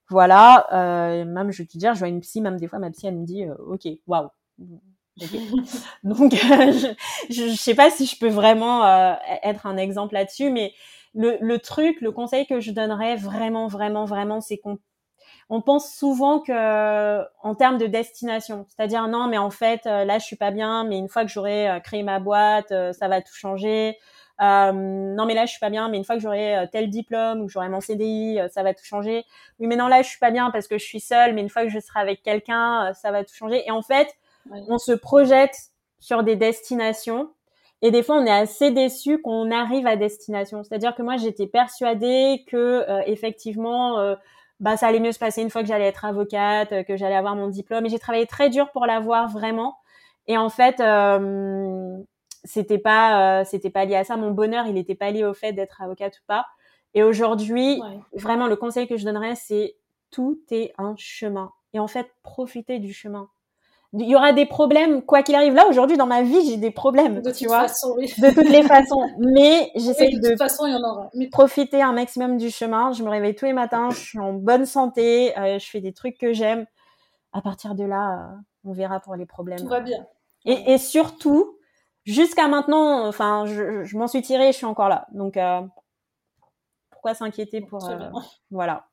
[0.10, 0.68] voilà
[1.26, 3.16] même je vais te dire je vois une psy même des fois ma psy elle
[3.16, 4.30] me dit ok waouh.
[6.04, 6.94] Donc, je,
[7.30, 10.74] je, sais pas si je peux vraiment euh, être un exemple là-dessus, mais
[11.14, 14.78] le, le, truc, le conseil que je donnerais vraiment, vraiment, vraiment, c'est qu'on
[15.50, 20.18] on pense souvent que en termes de destination, c'est-à-dire non, mais en fait euh, là
[20.18, 23.22] je suis pas bien, mais une fois que j'aurai euh, créé ma boîte, ça va
[23.22, 23.98] tout changer.
[24.42, 27.42] Euh, non mais là je suis pas bien, mais une fois que j'aurai tel diplôme
[27.42, 29.24] ou que j'aurai mon CDI, ça va tout changer.
[29.60, 31.50] Oui mais non là je suis pas bien parce que je suis seule, mais une
[31.50, 33.64] fois que je serai avec quelqu'un, ça va tout changer.
[33.68, 34.16] Et en fait,
[34.68, 35.56] on se projette
[36.00, 37.30] sur des destinations
[37.82, 40.64] et des fois on est assez déçu qu'on arrive à destination.
[40.64, 42.58] C'est-à-dire que moi j'étais persuadée que
[42.90, 44.16] euh, effectivement euh,
[44.60, 47.16] bah ça allait mieux se passer une fois que j'allais être avocate, euh, que j'allais
[47.16, 49.78] avoir mon diplôme et j'ai travaillé très dur pour l'avoir vraiment.
[50.28, 50.82] Et en fait
[52.44, 55.54] c'était pas c'était pas lié à ça mon bonheur, il n'était pas lié au fait
[55.54, 56.46] d'être avocate ou pas.
[56.94, 57.82] Et aujourd'hui,
[58.14, 59.76] vraiment le conseil que je donnerais c'est
[60.12, 61.52] tout est un chemin.
[61.74, 63.30] Et en fait, profitez du chemin
[63.98, 65.54] il y aura des problèmes quoi qu'il arrive.
[65.54, 68.12] Là aujourd'hui dans ma vie j'ai des problèmes, de tu vois, façon, oui.
[68.18, 69.10] de toutes les façons.
[69.20, 71.10] Mais j'essaie de, de, toute façon il y en aura.
[71.32, 72.92] profiter un maximum du chemin.
[72.92, 75.94] Je me réveille tous les matins, je suis en bonne santé, euh, je fais des
[75.94, 76.66] trucs que j'aime.
[77.34, 79.60] À partir de là, euh, on verra pour les problèmes.
[79.60, 80.06] Tout va bien.
[80.46, 81.58] Et, et surtout,
[82.06, 85.08] jusqu'à maintenant, enfin, je, je m'en suis tirée, je suis encore là.
[85.12, 85.62] Donc euh,
[86.92, 87.88] pourquoi s'inquiéter pour
[88.52, 88.88] voilà.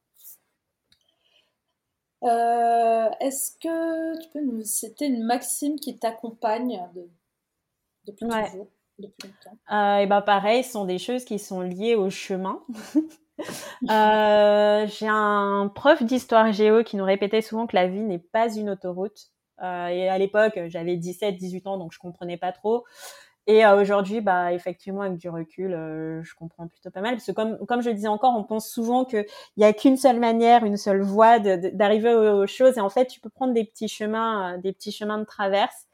[2.23, 6.81] Euh, est-ce que tu peux nous citer une maxime qui t'accompagne
[8.07, 8.69] depuis toujours,
[8.99, 9.59] depuis longtemps?
[9.71, 12.63] Euh, Et ben pareil, ce sont des choses qui sont liées au chemin.
[13.91, 18.55] euh, J'ai un prof d'histoire géo qui nous répétait souvent que la vie n'est pas
[18.55, 19.31] une autoroute.
[19.63, 22.85] Euh, et à l'époque, j'avais 17, 18 ans, donc je comprenais pas trop.
[23.49, 27.27] Et euh, aujourd'hui, bah effectivement, avec du recul, euh, je comprends plutôt pas mal parce
[27.27, 29.27] que comme comme je le disais encore, on pense souvent qu'il
[29.57, 33.21] y a qu'une seule manière, une seule voie d'arriver aux, choses, et en fait, tu
[33.21, 35.87] peux prendre des petits chemins, euh, des petits chemins de traverse.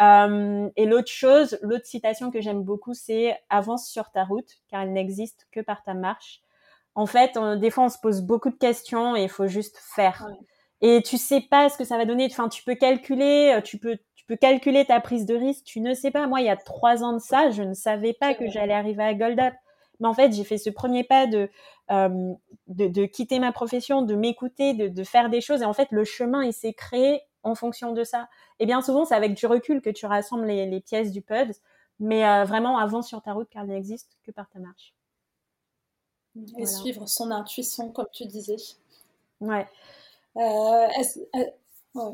[0.00, 4.92] et l'autre chose, l'autre citation que j'aime beaucoup, c'est avance sur ta route, car elle
[4.92, 6.42] n'existe que par ta marche.
[6.94, 10.26] En fait, des fois, on se pose beaucoup de questions et il faut juste faire.
[10.80, 12.28] Et tu sais pas ce que ça va donner.
[12.30, 13.98] Enfin, tu peux calculer, tu peux
[14.28, 15.64] peux calculer ta prise de risque.
[15.64, 16.28] Tu ne sais pas.
[16.28, 19.02] Moi, il y a trois ans de ça, je ne savais pas que j'allais arriver
[19.02, 19.54] à Gold Up.
[19.98, 21.50] Mais en fait, j'ai fait ce premier pas de,
[21.90, 22.34] euh,
[22.68, 25.62] de, quitter ma profession, de m'écouter, de, faire des choses.
[25.62, 28.28] Et en fait, le chemin, il s'est créé en fonction de ça.
[28.60, 31.54] Et bien souvent, c'est avec du recul que tu rassembles les, pièces du puzzle.
[31.98, 34.94] Mais euh, vraiment, avance sur ta route car elle n'existe que par ta marche.
[36.58, 38.56] Et suivre son intuition, comme tu disais.
[39.40, 39.66] Ouais.
[40.36, 40.86] Euh,
[41.34, 42.12] ouais.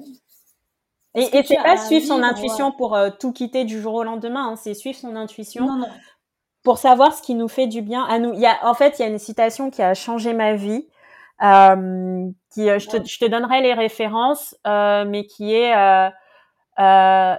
[1.15, 4.49] Et, et c'est pas suivre son intuition pour euh, tout quitter du jour au lendemain,
[4.49, 5.69] hein, c'est suivre son intuition
[6.65, 8.33] pour savoir ce qui nous fait du bien à nous.
[8.33, 10.89] Il y a, en fait, il y a une citation qui a changé ma vie.
[11.43, 17.35] Euh, qui, euh, je, te, je, te, donnerai les références, euh, mais qui est, euh,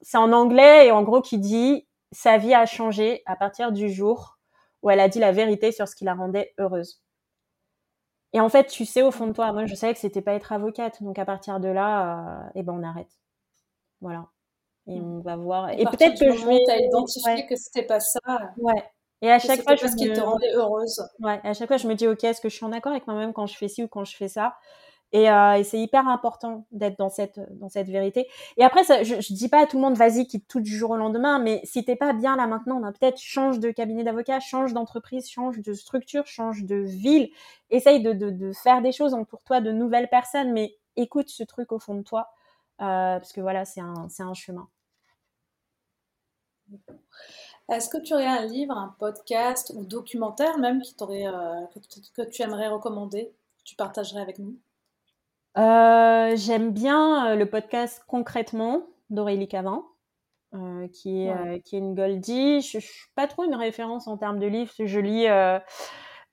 [0.00, 3.90] c'est en anglais et en gros qui dit sa vie a changé à partir du
[3.90, 4.38] jour
[4.82, 7.02] où elle a dit la vérité sur ce qui la rendait heureuse.
[8.32, 10.34] Et en fait, tu sais au fond de toi, moi je savais que c'était pas
[10.34, 13.10] être avocate, donc à partir de là, euh, eh ben on arrête.
[14.00, 14.26] Voilà.
[14.86, 15.04] Et mmh.
[15.04, 15.70] on va voir.
[15.70, 16.58] Et, peut-être que je vais.
[16.70, 18.20] as identifié que c'était pas ça.
[18.58, 18.84] Ouais.
[19.20, 21.02] Et à chaque fois, je ce qui te rendait heureuse.
[21.20, 21.40] Ouais.
[21.42, 23.32] à chaque fois, je me dis, ok, est-ce que je suis en accord avec moi-même
[23.32, 24.56] quand je fais ci ou quand je fais ça?
[25.12, 28.28] Et, euh, et c'est hyper important d'être dans cette dans cette vérité.
[28.56, 30.90] Et après, je, je dis pas à tout le monde vas-y quitte tout du jour
[30.90, 34.72] au lendemain, mais si t'es pas bien là maintenant, peut-être change de cabinet d'avocat, change
[34.74, 37.30] d'entreprise, change de structure, change de ville,
[37.70, 41.42] essaye de, de, de faire des choses pour toi de nouvelles personnes, mais écoute ce
[41.44, 42.28] truc au fond de toi
[42.80, 44.68] euh, parce que voilà, c'est un c'est un chemin.
[47.70, 51.66] Est-ce que tu aurais un livre, un podcast ou documentaire même qui euh,
[52.14, 54.58] que tu aimerais recommander, que tu partagerais avec nous?
[55.58, 59.84] Euh, j'aime bien euh, le podcast Concrètement d'Aurélie Cavin,
[60.54, 62.60] euh, qui, est, qui est une Goldie.
[62.60, 64.72] Je, ne suis pas trop une référence en termes de livres.
[64.78, 65.26] Je lis,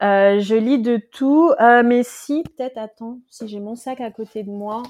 [0.01, 1.51] je lis de tout.
[1.59, 4.83] mais si, peut-être, attends, si j'ai mon sac à côté de moi.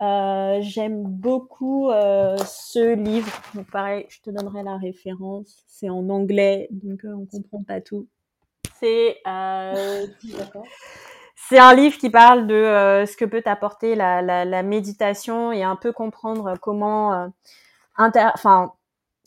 [0.00, 3.30] j'aime beaucoup ce livre.
[3.54, 5.62] Donc pareil, je te donnerai la référence.
[5.66, 8.08] C'est en anglais, donc on comprend pas tout.
[8.80, 10.64] C'est d'accord.
[11.38, 15.52] C'est un livre qui parle de euh, ce que peut apporter la, la, la, méditation
[15.52, 17.28] et un peu comprendre comment, euh,
[17.96, 18.30] inter...
[18.34, 18.72] enfin,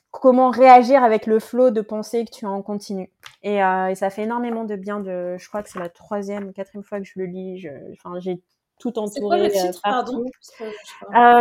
[0.09, 3.11] comment réagir avec le flot de pensée que tu as en continu.
[3.43, 4.99] Et, euh, ça fait énormément de bien.
[4.99, 7.67] De, je crois que c'est la troisième, quatrième fois que je le lis.
[7.93, 8.41] enfin, j'ai
[8.79, 9.51] tout entouré.
[9.51, 10.25] C'est quoi pardon?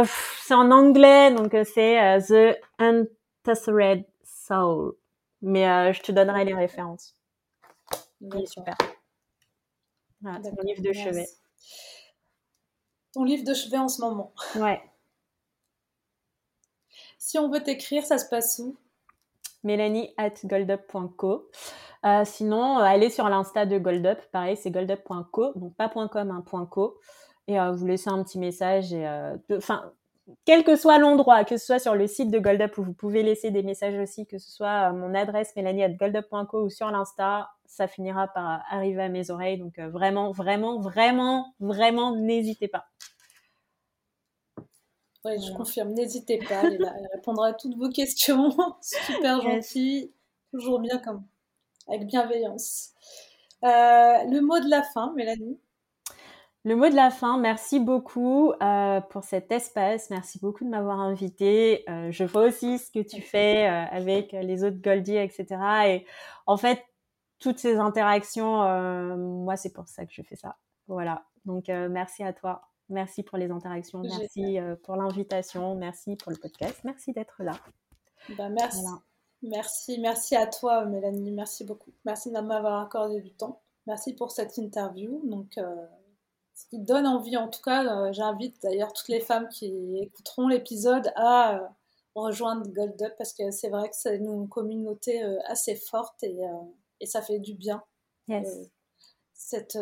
[0.04, 4.92] C'est en anglais, donc c'est The Untethered Soul.
[5.40, 7.16] Mais je te donnerai les références.
[8.20, 8.76] Il est super.
[10.22, 11.28] C'est mon livre de chevet.
[13.12, 14.32] Ton livre de chevet en ce moment.
[14.56, 14.80] Ouais.
[17.18, 18.76] Si on veut t'écrire, ça se passe où?
[19.64, 21.50] Mélanie at goldup.co.
[22.06, 24.18] Euh, sinon, euh, allez sur l'insta de Goldup.
[24.30, 26.98] Pareil, c'est goldup.co, donc pas .com, hein, .co.
[27.48, 28.92] Et euh, vous laissez un petit message.
[28.92, 29.06] Et,
[29.52, 29.92] enfin,
[30.44, 33.22] quel que soit l'endroit, que ce soit sur le site de Goldup où vous pouvez
[33.22, 37.50] laisser des messages aussi, que ce soit mon adresse mélanie at goldup.co ou sur l'insta,
[37.66, 39.59] ça finira par arriver à mes oreilles.
[39.59, 42.86] Donc vraiment, vraiment, vraiment, vraiment, n'hésitez pas.
[45.24, 48.50] Oui, je confirme, n'hésitez pas, elle, répondra à toutes vos questions.
[48.80, 50.12] Super gentil,
[50.52, 51.24] toujours bien comme
[51.88, 52.90] avec bienveillance.
[53.64, 55.59] Euh, le mot de la fin, Mélanie?
[56.68, 61.00] Le mot de la fin, merci beaucoup euh, pour cet espace, merci beaucoup de m'avoir
[61.00, 61.84] invité.
[61.88, 65.46] Euh, je vois aussi ce que tu fais avec les autres Goldie, etc.
[65.86, 66.06] Et
[66.46, 66.84] en fait,
[67.38, 70.56] toutes ces interactions, moi, c'est pour ça que je fais ça.
[70.88, 72.62] Voilà, donc merci à toi.
[72.90, 77.52] Merci pour les interactions, merci pour l'invitation, merci pour le podcast, merci d'être là.
[78.36, 78.84] Bah, merci.
[79.42, 81.30] Merci, merci à toi, Mélanie.
[81.30, 81.92] Merci beaucoup.
[82.04, 83.60] Merci de m'avoir accordé du temps.
[83.86, 85.20] Merci pour cette interview.
[85.24, 85.86] Donc, euh,
[86.59, 90.48] ce qui donne envie, en tout cas, euh, j'invite d'ailleurs toutes les femmes qui écouteront
[90.48, 91.68] l'épisode à euh,
[92.16, 96.40] rejoindre Gold Up parce que c'est vrai que c'est une communauté assez forte et,
[97.01, 97.80] et, ça fait du bien.
[99.35, 99.78] cette,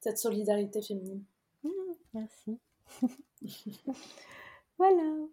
[0.00, 1.22] cette solidarité féminine.
[1.62, 1.68] Mmh,
[2.12, 2.58] merci.
[4.78, 5.28] voilà.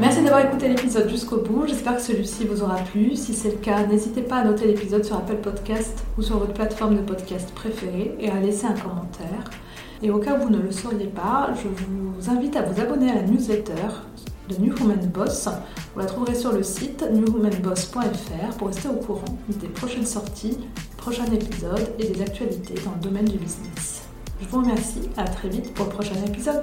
[0.00, 1.66] Merci d'avoir écouté l'épisode jusqu'au bout.
[1.66, 3.14] J'espère que celui-ci vous aura plu.
[3.14, 6.52] Si c'est le cas, n'hésitez pas à noter l'épisode sur Apple Podcast ou sur votre
[6.52, 9.50] plateforme de podcast préférée et à laisser un commentaire.
[10.02, 13.10] Et au cas où vous ne le sauriez pas, je vous invite à vous abonner
[13.10, 13.72] à la newsletter
[14.48, 15.48] de New Woman Boss.
[15.94, 20.58] Vous la trouverez sur le site newwomanboss.fr pour rester au courant des prochaines sorties,
[20.96, 24.02] prochains épisodes et des actualités dans le domaine du business.
[24.40, 26.62] Je vous remercie, à très vite pour le prochain épisode.